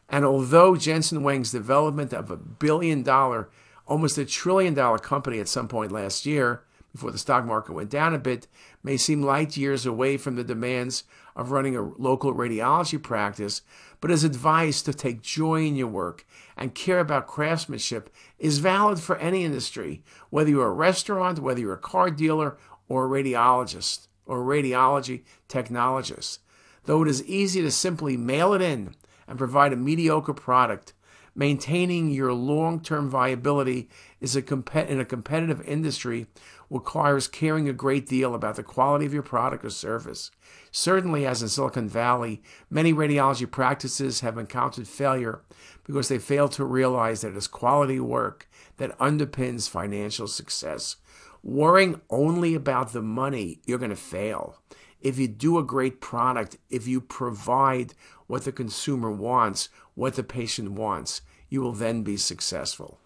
And 0.10 0.24
although 0.24 0.76
Jensen 0.76 1.22
Huang's 1.22 1.52
development 1.52 2.14
of 2.14 2.32
a 2.32 2.38
billion 2.38 3.04
dollar, 3.04 3.50
almost 3.86 4.18
a 4.18 4.26
trillion 4.26 4.74
dollar 4.74 4.98
company 4.98 5.40
at 5.40 5.48
some 5.48 5.68
point 5.68 5.92
last 5.92 6.26
year, 6.26 6.64
before 6.98 7.12
the 7.12 7.18
stock 7.20 7.46
market 7.46 7.74
went 7.74 7.92
down 7.92 8.16
a 8.16 8.20
bit, 8.20 8.48
may 8.82 8.98
seem 8.98 9.22
light 9.22 9.56
years 9.56 9.86
away 9.86 10.18
from 10.18 10.36
the 10.36 10.44
demands 10.44 11.04
of 11.36 11.52
running 11.52 11.76
a 11.76 11.82
local 11.82 12.34
radiology 12.34 13.02
practice, 13.02 13.62
but 14.02 14.10
his 14.10 14.24
advice 14.24 14.82
to 14.82 14.92
take 14.92 15.22
joy 15.22 15.64
in 15.64 15.76
your 15.76 15.88
work 15.88 16.26
and 16.58 16.74
care 16.74 17.00
about 17.00 17.28
craftsmanship 17.28 18.10
is 18.40 18.58
valid 18.58 19.00
for 19.00 19.16
any 19.18 19.44
industry, 19.44 20.02
whether 20.32 20.50
you're 20.50 20.68
a 20.68 20.72
restaurant, 20.72 21.38
whether 21.38 21.60
you're 21.60 21.74
a 21.74 21.78
car 21.78 22.10
dealer, 22.10 22.58
or 22.90 23.06
a 23.06 23.24
radiologist 23.24 24.08
or 24.26 24.42
a 24.42 24.62
radiology 24.62 25.22
technologist. 25.48 26.40
Though 26.86 27.04
it 27.04 27.10
is 27.10 27.24
easy 27.26 27.62
to 27.62 27.72
simply 27.72 28.18
mail 28.18 28.54
it 28.54 28.62
in 28.62 28.96
and 29.28 29.38
provide 29.38 29.72
a 29.72 29.76
mediocre 29.76 30.34
product, 30.34 30.94
maintaining 31.38 32.10
your 32.10 32.34
long 32.34 32.80
term 32.82 33.10
viability 33.10 33.88
is 34.20 34.36
a 34.36 34.42
comp- 34.42 34.76
in 34.76 35.00
a 35.00 35.06
competitive 35.06 35.62
industry 35.62 36.28
requires 36.70 37.28
caring 37.28 37.70
a 37.70 37.74
great 37.74 38.08
deal 38.08 38.36
about 38.36 38.56
the 38.56 38.64
quality 38.64 39.06
of 39.06 39.14
your 39.14 39.24
product 39.24 39.64
or 39.64 39.70
service. 39.70 40.32
Certainly, 40.72 41.26
as 41.26 41.42
in 41.42 41.50
Silicon 41.50 41.88
Valley, 41.88 42.42
many 42.70 42.94
radiology 42.94 43.50
practices 43.50 44.20
have 44.20 44.38
encountered 44.38 44.88
failure 44.88 45.42
because 45.86 46.10
they 46.10 46.20
fail 46.20 46.50
to 46.50 46.66
realize 46.66 47.22
that 47.22 47.30
it 47.30 47.38
is 47.38 47.48
quality 47.48 48.00
work 48.00 48.50
that 48.78 48.98
underpins 49.00 49.70
financial 49.70 50.28
success. 50.28 50.98
Worrying 51.44 52.02
only 52.10 52.56
about 52.56 52.92
the 52.92 53.02
money, 53.02 53.60
you're 53.66 53.78
going 53.78 53.90
to 53.90 53.96
fail. 53.96 54.58
If 55.00 55.18
you 55.18 55.28
do 55.28 55.58
a 55.58 55.64
great 55.64 56.02
product, 56.02 56.58
if 56.70 56.88
you 56.88 57.00
provide 57.00 57.94
what 58.26 58.44
the 58.44 58.52
consumer 58.52 59.12
wants, 59.12 59.70
what 59.96 60.16
the 60.16 60.24
patient 60.24 60.72
wants, 60.72 61.22
you 61.50 61.62
will 61.62 61.72
then 61.72 62.04
be 62.04 62.18
successful. 62.18 63.00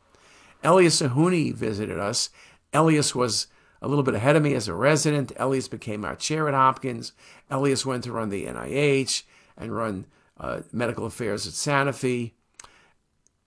Elias 0.64 1.02
Zerhouni 1.02 1.54
visited 1.54 2.00
us. 2.00 2.30
Elias 2.74 3.14
was 3.14 3.48
a 3.82 3.88
little 3.88 4.04
bit 4.04 4.14
ahead 4.14 4.36
of 4.36 4.44
me 4.44 4.54
as 4.54 4.68
a 4.68 4.74
resident. 4.74 5.32
Elias 5.38 5.68
became 5.68 6.06
our 6.06 6.16
chair 6.16 6.48
at 6.48 6.54
Hopkins. 6.54 7.14
Elias 7.50 7.86
went 7.86 8.04
to 8.04 8.12
run 8.12 8.30
the 8.30 8.46
NIH 8.46 9.24
and 9.58 9.76
run 9.76 10.06
uh, 10.40 10.62
medical 10.72 11.06
affairs 11.06 11.48
at 11.48 11.54
Sanofi. 11.54 12.32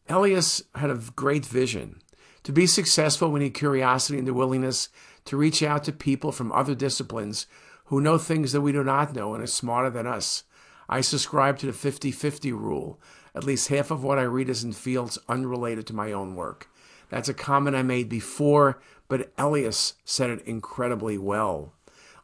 Elias 0.08 0.62
had 0.74 0.90
a 0.90 1.00
great 1.16 1.46
vision. 1.46 2.00
To 2.42 2.52
be 2.52 2.66
successful, 2.66 3.30
we 3.30 3.40
need 3.40 3.54
curiosity 3.54 4.18
and 4.18 4.28
the 4.28 4.34
willingness 4.34 4.90
to 5.24 5.36
reach 5.36 5.62
out 5.62 5.84
to 5.84 5.92
people 5.92 6.30
from 6.30 6.52
other 6.52 6.74
disciplines 6.74 7.46
who 7.86 8.00
know 8.00 8.18
things 8.18 8.52
that 8.52 8.60
we 8.60 8.72
do 8.72 8.84
not 8.84 9.14
know 9.14 9.34
and 9.34 9.42
are 9.42 9.46
smarter 9.46 9.90
than 9.90 10.06
us. 10.06 10.44
I 10.88 11.00
subscribe 11.00 11.58
to 11.58 11.66
the 11.66 11.72
50 11.72 12.10
50 12.10 12.52
rule. 12.52 13.00
At 13.34 13.44
least 13.44 13.68
half 13.68 13.90
of 13.90 14.04
what 14.04 14.18
I 14.18 14.22
read 14.22 14.48
is 14.48 14.62
in 14.62 14.72
fields 14.72 15.18
unrelated 15.28 15.86
to 15.88 15.94
my 15.94 16.12
own 16.12 16.36
work. 16.36 16.68
That's 17.08 17.28
a 17.28 17.34
comment 17.34 17.76
I 17.76 17.82
made 17.82 18.08
before, 18.08 18.80
but 19.08 19.32
Elias 19.38 19.94
said 20.04 20.30
it 20.30 20.46
incredibly 20.46 21.18
well. 21.18 21.72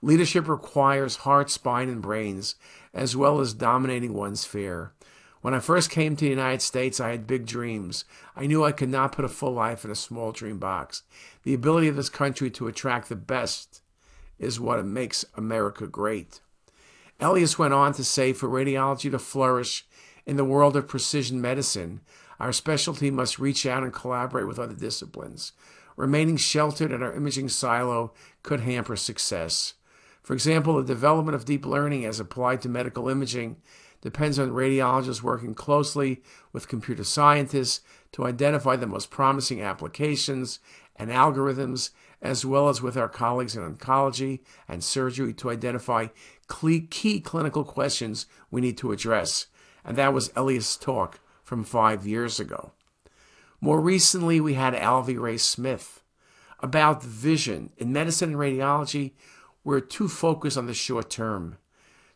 Leadership 0.02 0.48
requires 0.48 1.16
heart, 1.16 1.50
spine, 1.50 1.88
and 1.88 2.00
brains, 2.00 2.54
as 2.94 3.16
well 3.16 3.40
as 3.40 3.52
dominating 3.52 4.14
one's 4.14 4.44
fear. 4.44 4.92
When 5.42 5.54
I 5.54 5.58
first 5.58 5.90
came 5.90 6.16
to 6.16 6.24
the 6.24 6.30
United 6.30 6.60
States, 6.60 7.00
I 7.00 7.10
had 7.10 7.26
big 7.26 7.46
dreams. 7.46 8.04
I 8.36 8.46
knew 8.46 8.64
I 8.64 8.72
could 8.72 8.88
not 8.90 9.12
put 9.12 9.24
a 9.24 9.28
full 9.28 9.52
life 9.52 9.84
in 9.84 9.90
a 9.90 9.94
small 9.94 10.32
dream 10.32 10.58
box. 10.58 11.02
The 11.44 11.54
ability 11.54 11.88
of 11.88 11.96
this 11.96 12.10
country 12.10 12.50
to 12.50 12.68
attract 12.68 13.08
the 13.08 13.16
best 13.16 13.80
is 14.38 14.60
what 14.60 14.84
makes 14.84 15.24
America 15.36 15.86
great. 15.86 16.40
Elias 17.20 17.58
went 17.58 17.74
on 17.74 17.92
to 17.94 18.04
say 18.04 18.32
for 18.32 18.48
radiology 18.48 19.10
to 19.10 19.18
flourish 19.18 19.86
in 20.26 20.36
the 20.36 20.44
world 20.44 20.76
of 20.76 20.88
precision 20.88 21.40
medicine, 21.40 22.00
our 22.38 22.52
specialty 22.52 23.10
must 23.10 23.38
reach 23.38 23.66
out 23.66 23.82
and 23.82 23.92
collaborate 23.92 24.46
with 24.46 24.58
other 24.58 24.74
disciplines. 24.74 25.52
Remaining 25.96 26.36
sheltered 26.36 26.92
in 26.92 27.02
our 27.02 27.14
imaging 27.14 27.48
silo 27.48 28.12
could 28.42 28.60
hamper 28.60 28.96
success. 28.96 29.74
For 30.22 30.34
example, 30.34 30.76
the 30.76 30.84
development 30.84 31.34
of 31.34 31.44
deep 31.44 31.66
learning 31.66 32.04
as 32.04 32.20
applied 32.20 32.60
to 32.62 32.68
medical 32.68 33.08
imaging 33.08 33.56
depends 34.00 34.38
on 34.38 34.50
radiologists 34.50 35.22
working 35.22 35.54
closely 35.54 36.22
with 36.52 36.68
computer 36.68 37.04
scientists 37.04 37.80
to 38.12 38.24
identify 38.24 38.76
the 38.76 38.86
most 38.86 39.10
promising 39.10 39.60
applications 39.60 40.58
and 40.96 41.10
algorithms, 41.10 41.90
as 42.22 42.44
well 42.44 42.68
as 42.68 42.82
with 42.82 42.96
our 42.96 43.08
colleagues 43.08 43.56
in 43.56 43.62
oncology 43.62 44.40
and 44.68 44.84
surgery 44.84 45.32
to 45.34 45.50
identify 45.50 46.06
key 46.48 47.20
clinical 47.20 47.64
questions 47.64 48.26
we 48.50 48.60
need 48.60 48.76
to 48.78 48.92
address. 48.92 49.46
And 49.84 49.96
that 49.96 50.12
was 50.12 50.30
Elias' 50.36 50.76
talk 50.76 51.20
from 51.42 51.64
five 51.64 52.06
years 52.06 52.38
ago. 52.38 52.72
More 53.60 53.80
recently, 53.80 54.40
we 54.40 54.54
had 54.54 54.74
Alvy 54.74 55.18
Ray 55.20 55.36
Smith 55.36 56.02
about 56.60 57.02
vision. 57.02 57.70
In 57.76 57.92
medicine 57.92 58.30
and 58.30 58.38
radiology, 58.38 59.12
we're 59.64 59.80
too 59.80 60.08
focused 60.08 60.56
on 60.56 60.66
the 60.66 60.74
short 60.74 61.10
term 61.10 61.58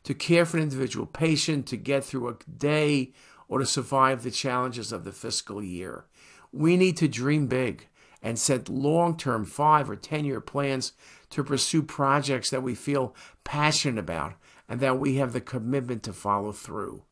to 0.04 0.14
care 0.14 0.46
for 0.46 0.57
an 0.57 0.62
individual 0.62 1.07
patient, 1.07 1.66
to 1.66 1.76
get 1.76 2.04
through 2.04 2.28
a 2.28 2.37
day, 2.50 3.12
or 3.48 3.59
to 3.59 3.66
survive 3.66 4.22
the 4.22 4.30
challenges 4.30 4.92
of 4.92 5.04
the 5.04 5.12
fiscal 5.12 5.62
year. 5.62 6.07
We 6.52 6.76
need 6.76 6.96
to 6.98 7.09
dream 7.09 7.46
big 7.46 7.88
and 8.22 8.38
set 8.38 8.68
long 8.70 9.16
term, 9.16 9.44
five 9.44 9.90
or 9.90 9.96
10 9.96 10.24
year 10.24 10.40
plans 10.40 10.92
to 11.30 11.44
pursue 11.44 11.83
projects 11.83 12.50
that 12.50 12.62
we 12.62 12.74
feel 12.74 13.14
passionate 13.44 14.00
about 14.00 14.35
and 14.66 14.80
that 14.80 14.98
we 14.98 15.16
have 15.16 15.35
the 15.35 15.40
commitment 15.40 16.02
to 16.04 16.12
follow 16.12 16.52
through. 16.52 17.02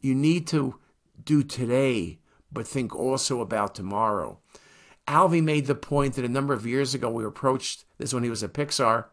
You 0.00 0.14
need 0.14 0.46
to 0.48 0.76
do 1.22 1.42
today, 1.42 2.20
but 2.52 2.66
think 2.66 2.94
also 2.94 3.40
about 3.40 3.74
tomorrow. 3.74 4.38
Alvy 5.06 5.42
made 5.42 5.66
the 5.66 5.74
point 5.74 6.14
that 6.14 6.24
a 6.24 6.28
number 6.28 6.54
of 6.54 6.66
years 6.66 6.94
ago 6.94 7.10
we 7.10 7.24
approached 7.24 7.84
this 7.98 8.14
when 8.14 8.22
he 8.22 8.30
was 8.30 8.42
at 8.42 8.54
Pixar 8.54 9.06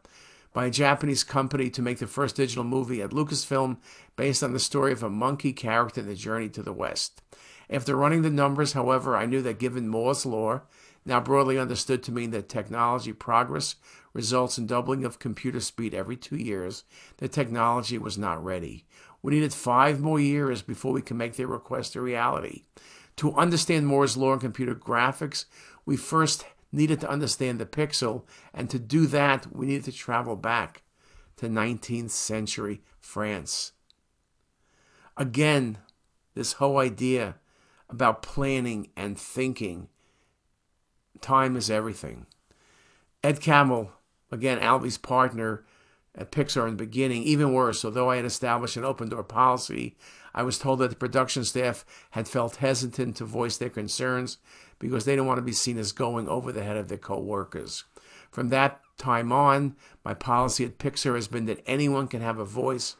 by 0.53 0.65
a 0.65 0.71
Japanese 0.71 1.23
company 1.23 1.69
to 1.69 1.81
make 1.81 1.99
the 1.99 2.07
first 2.07 2.35
digital 2.35 2.63
movie 2.63 3.01
at 3.01 3.11
Lucasfilm 3.11 3.77
based 4.15 4.43
on 4.43 4.53
the 4.53 4.59
story 4.59 4.91
of 4.91 5.03
a 5.03 5.09
monkey 5.09 5.53
character 5.53 6.01
in 6.01 6.07
the 6.07 6.15
journey 6.15 6.49
to 6.49 6.63
the 6.63 6.73
West. 6.73 7.21
After 7.69 7.95
running 7.95 8.21
the 8.21 8.29
numbers, 8.29 8.73
however, 8.73 9.15
I 9.15 9.25
knew 9.25 9.41
that 9.41 9.59
given 9.59 9.89
Moore's 9.89 10.25
law, 10.25 10.61
now 11.05 11.19
broadly 11.19 11.57
understood 11.57 12.03
to 12.03 12.11
mean 12.11 12.31
that 12.31 12.49
technology 12.49 13.13
progress 13.13 13.75
results 14.13 14.57
in 14.57 14.67
doubling 14.67 15.05
of 15.05 15.19
computer 15.19 15.59
speed 15.59 15.93
every 15.93 16.15
two 16.15 16.37
years, 16.37 16.83
the 17.17 17.27
technology 17.27 17.97
was 17.97 18.17
not 18.17 18.43
ready. 18.43 18.85
We 19.21 19.33
needed 19.33 19.53
five 19.53 19.99
more 20.01 20.19
years 20.19 20.61
before 20.61 20.91
we 20.91 21.01
could 21.01 21.17
make 21.17 21.35
their 21.35 21.47
request 21.47 21.95
a 21.95 22.01
reality. 22.01 22.63
To 23.17 23.33
understand 23.33 23.87
Moore's 23.87 24.17
law 24.17 24.33
in 24.33 24.39
computer 24.39 24.75
graphics, 24.75 25.45
we 25.85 25.97
first 25.97 26.45
needed 26.71 26.99
to 27.01 27.09
understand 27.09 27.59
the 27.59 27.65
pixel, 27.65 28.23
and 28.53 28.69
to 28.69 28.79
do 28.79 29.07
that, 29.07 29.55
we 29.55 29.65
needed 29.65 29.85
to 29.85 29.91
travel 29.91 30.35
back 30.35 30.83
to 31.37 31.47
19th 31.47 32.11
century 32.11 32.81
France. 32.99 33.71
Again, 35.15 35.79
this 36.35 36.53
whole 36.53 36.77
idea 36.77 37.35
about 37.89 38.21
planning 38.21 38.89
and 38.95 39.17
thinking. 39.17 39.87
Time 41.21 41.55
is 41.55 41.69
everything. 41.69 42.27
Ed 43.23 43.39
Catmull, 43.39 43.89
again, 44.31 44.59
Alvy's 44.59 44.97
partner 44.97 45.65
at 46.13 46.31
Pixar 46.31 46.65
in 46.65 46.71
the 46.71 46.83
beginning, 46.83 47.23
even 47.23 47.53
worse, 47.53 47.83
although 47.85 48.09
I 48.09 48.17
had 48.17 48.25
established 48.25 48.77
an 48.77 48.85
open 48.85 49.09
door 49.09 49.23
policy, 49.23 49.95
I 50.37 50.43
was 50.43 50.59
told 50.59 50.77
that 50.79 50.91
the 50.91 50.95
production 50.95 51.43
staff 51.43 51.83
had 52.11 52.27
felt 52.27 52.57
hesitant 52.57 53.15
to 53.15 53.25
voice 53.25 53.57
their 53.57 53.71
concerns 53.71 54.37
because 54.77 55.03
they 55.03 55.13
didn't 55.13 55.25
want 55.25 55.39
to 55.39 55.41
be 55.41 55.51
seen 55.51 55.79
as 55.79 55.91
going 55.91 56.29
over 56.29 56.51
the 56.51 56.63
head 56.63 56.77
of 56.77 56.89
their 56.89 56.99
co-workers. 56.99 57.85
From 58.29 58.49
that 58.49 58.79
time 58.99 59.31
on, 59.31 59.75
my 60.05 60.13
policy 60.13 60.63
at 60.63 60.77
Pixar 60.77 61.15
has 61.15 61.27
been 61.27 61.47
that 61.47 61.63
anyone 61.65 62.07
can 62.07 62.21
have 62.21 62.37
a 62.37 62.45
voice 62.45 62.97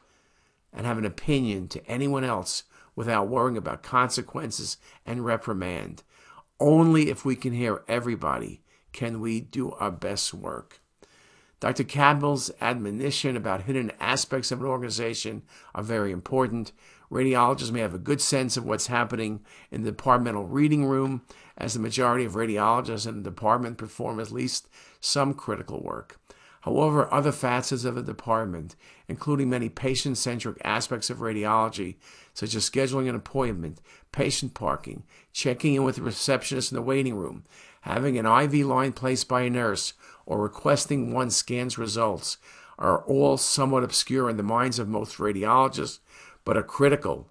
and 0.74 0.88
have 0.88 0.98
an 0.98 1.06
opinion 1.06 1.68
to 1.68 1.86
anyone 1.86 2.24
else 2.24 2.64
without 2.96 3.28
worrying 3.28 3.56
about 3.56 3.84
consequences 3.84 4.78
and 5.06 5.24
reprimand. 5.24 6.02
Only 6.60 7.12
if 7.12 7.24
we 7.24 7.36
can 7.36 7.54
hear 7.54 7.84
everybody 7.88 8.64
can 8.94 9.22
we 9.22 9.42
do 9.42 9.74
our 9.74 9.92
best 9.92 10.34
work. 10.34 10.82
Dr. 11.60 11.84
Catmull's 11.84 12.52
admonition 12.62 13.36
about 13.36 13.64
hidden 13.64 13.92
aspects 14.00 14.52
of 14.52 14.62
an 14.62 14.68
organization 14.68 15.44
are 15.76 15.84
very 15.84 16.12
important. 16.12 16.72
Radiologists 17.12 17.72
may 17.72 17.80
have 17.80 17.94
a 17.94 18.00
good 18.00 18.22
sense 18.22 18.58
of 18.58 18.66
what's 18.66 18.88
happening 18.88 19.42
in 19.72 19.84
the 19.84 19.92
departmental 19.92 20.46
reading 20.46 20.86
room, 20.86 21.22
as 21.58 21.74
the 21.74 21.80
majority 21.80 22.26
of 22.26 22.34
radiologists 22.34 23.08
in 23.08 23.24
the 23.24 23.30
department 23.30 23.78
perform 23.78 24.20
at 24.20 24.32
least 24.32 24.68
some 25.00 25.34
critical 25.34 25.82
work. 25.82 26.20
However, 26.62 27.12
other 27.14 27.32
facets 27.32 27.86
of 27.86 27.96
the 27.96 28.04
department, 28.04 28.76
including 29.08 29.50
many 29.50 29.70
patient 29.70 30.18
centric 30.18 30.58
aspects 30.66 31.10
of 31.10 31.20
radiology, 31.20 31.96
such 32.34 32.54
as 32.56 32.70
scheduling 32.70 33.08
an 33.08 33.16
appointment, 33.16 33.80
patient 34.12 34.54
parking, 34.54 35.04
checking 35.32 35.76
in 35.76 35.84
with 35.86 35.96
the 35.96 36.02
receptionist 36.02 36.72
in 36.72 36.76
the 36.76 36.82
waiting 36.82 37.16
room, 37.16 37.46
having 37.82 38.18
an 38.18 38.26
IV 38.26 38.66
line 38.66 38.92
placed 38.92 39.30
by 39.30 39.44
a 39.44 39.50
nurse, 39.50 39.94
or 40.26 40.42
requesting 40.42 41.14
one 41.14 41.30
scan's 41.30 41.78
results, 41.78 42.38
are 42.78 43.02
all 43.06 43.38
somewhat 43.38 43.84
obscure 43.84 44.30
in 44.30 44.36
the 44.36 44.44
minds 44.44 44.78
of 44.78 44.90
most 44.90 45.18
radiologists, 45.18 46.00
but 46.48 46.56
are 46.56 46.64
critical 46.64 47.30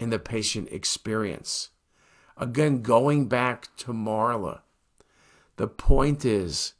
in 0.00 0.08
the 0.08 0.18
patient 0.18 0.66
experience. 0.72 1.68
Again, 2.38 2.80
going 2.80 3.28
back 3.28 3.68
to 3.76 3.92
Marla, 3.92 4.60
the 5.56 5.66
point 5.66 6.24
is, 6.24 6.72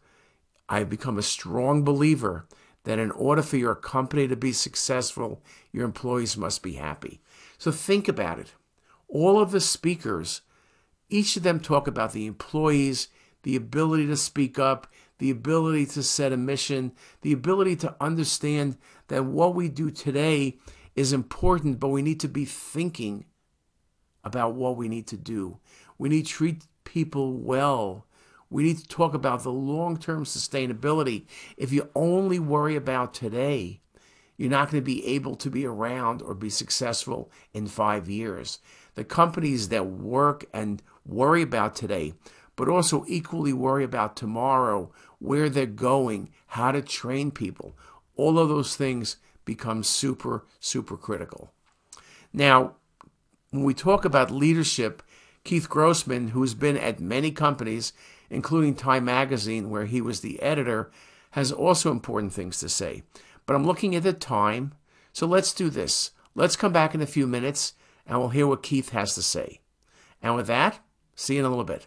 I've 0.71 0.89
become 0.89 1.19
a 1.19 1.23
strong 1.23 1.85
believer 1.85 2.47
that 2.85 2.99
in 2.99 3.11
order 3.11 3.43
for 3.43 3.59
your 3.59 3.75
company 3.75 4.27
to 4.27 4.37
be 4.37 4.53
successful, 4.53 5.43
your 5.71 5.85
employees 5.85 6.35
must 6.35 6.63
be 6.63 6.77
happy. 6.77 7.21
So 7.59 7.71
think 7.71 8.09
about 8.09 8.39
it. 8.39 8.55
All 9.07 9.39
of 9.39 9.51
the 9.51 9.61
speakers, 9.61 10.41
each 11.11 11.37
of 11.37 11.43
them 11.43 11.61
talk 11.61 11.87
about 11.87 12.15
the 12.15 12.25
employees, 12.25 13.09
the 13.43 13.55
ability 13.55 14.07
to 14.07 14.17
speak 14.17 14.59
up, 14.59 14.91
the 15.19 15.29
ability 15.29 15.85
to 15.85 16.03
set 16.03 16.33
a 16.33 16.39
mission, 16.39 16.93
the 17.21 17.33
ability 17.33 17.77
to 17.77 17.95
understand 18.01 18.79
that 19.09 19.27
what 19.27 19.55
we 19.55 19.69
do 19.69 19.91
today 19.91 20.57
is 20.97 21.13
important, 21.13 21.79
but 21.79 21.89
we 21.89 22.03
need 22.03 22.19
to 22.21 22.29
be 22.29 22.47
thinking 22.47 23.27
about 24.25 24.55
what 24.55 24.77
we 24.77 24.89
need 24.89 25.07
to 25.07 25.17
do. 25.17 25.59
We 25.99 26.09
need 26.09 26.27
to 26.27 26.33
treat 26.33 26.65
people 26.85 27.35
well. 27.35 28.07
We 28.51 28.65
need 28.65 28.79
to 28.79 28.89
talk 28.89 29.15
about 29.15 29.43
the 29.43 29.53
long 29.53 29.99
term 29.99 30.25
sustainability. 30.25 31.27
If 31.57 31.73
you 31.73 31.91
only 31.95 32.39
worry 32.39 32.75
about 32.75 33.15
today, 33.15 33.83
you're 34.37 34.51
not 34.51 34.71
going 34.71 34.83
to 34.83 34.85
be 34.85 35.07
able 35.07 35.37
to 35.37 35.51
be 35.51 35.67
around 35.67 36.23
or 36.23 36.35
be 36.35 36.51
successful 36.51 37.31
in 37.53 37.67
five 37.67 38.09
years. 38.09 38.59
The 38.95 39.05
companies 39.05 39.69
that 39.69 39.87
work 39.87 40.47
and 40.53 40.83
worry 41.05 41.43
about 41.43 41.77
today, 41.77 42.15
but 42.55 42.69
also 42.69 43.05
equally 43.09 43.53
worry 43.53 43.85
about 43.85 44.17
tomorrow, 44.17 44.93
where 45.19 45.49
they're 45.49 45.67
going, 45.67 46.31
how 46.49 46.73
to 46.73 46.83
train 46.83 47.31
people, 47.31 47.77
all 48.17 48.39
of 48.39 48.49
those 48.49 48.77
things 48.77 49.17
become 49.47 49.83
super, 49.83 50.45
super 50.61 50.99
critical. 50.99 51.55
Now, 52.35 52.75
when 53.51 53.65
we 53.65 53.73
talk 53.73 54.05
about 54.05 54.31
leadership, 54.31 55.03
Keith 55.45 55.71
Grossman, 55.71 56.29
who's 56.29 56.53
been 56.53 56.77
at 56.77 57.01
many 57.01 57.31
companies, 57.31 57.95
including 58.29 58.75
Time 58.75 59.07
Magazine, 59.07 59.71
where 59.71 59.87
he 59.87 60.03
was 60.03 60.21
the 60.21 60.43
editor, 60.43 60.91
has 61.31 61.51
also 61.51 61.91
important 61.91 62.35
things 62.35 62.59
to 62.59 62.69
say. 62.69 63.05
But 63.47 63.57
I'm 63.57 63.65
looking 63.65 63.95
at 63.95 64.03
the 64.03 64.13
time, 64.13 64.75
so 65.13 65.27
let's 65.27 65.55
do 65.55 65.71
this. 65.71 66.11
Let's 66.35 66.57
come 66.57 66.73
back 66.73 66.95
in 66.95 67.01
a 67.01 67.07
few 67.07 67.27
minutes 67.27 67.73
and 68.07 68.19
we'll 68.19 68.29
hear 68.29 68.47
what 68.47 68.63
Keith 68.63 68.91
has 68.91 69.15
to 69.15 69.23
say. 69.23 69.61
And 70.23 70.35
with 70.35 70.47
that, 70.49 70.81
see 71.15 71.35
you 71.35 71.41
in 71.41 71.47
a 71.47 71.49
little 71.49 71.65
bit. 71.65 71.87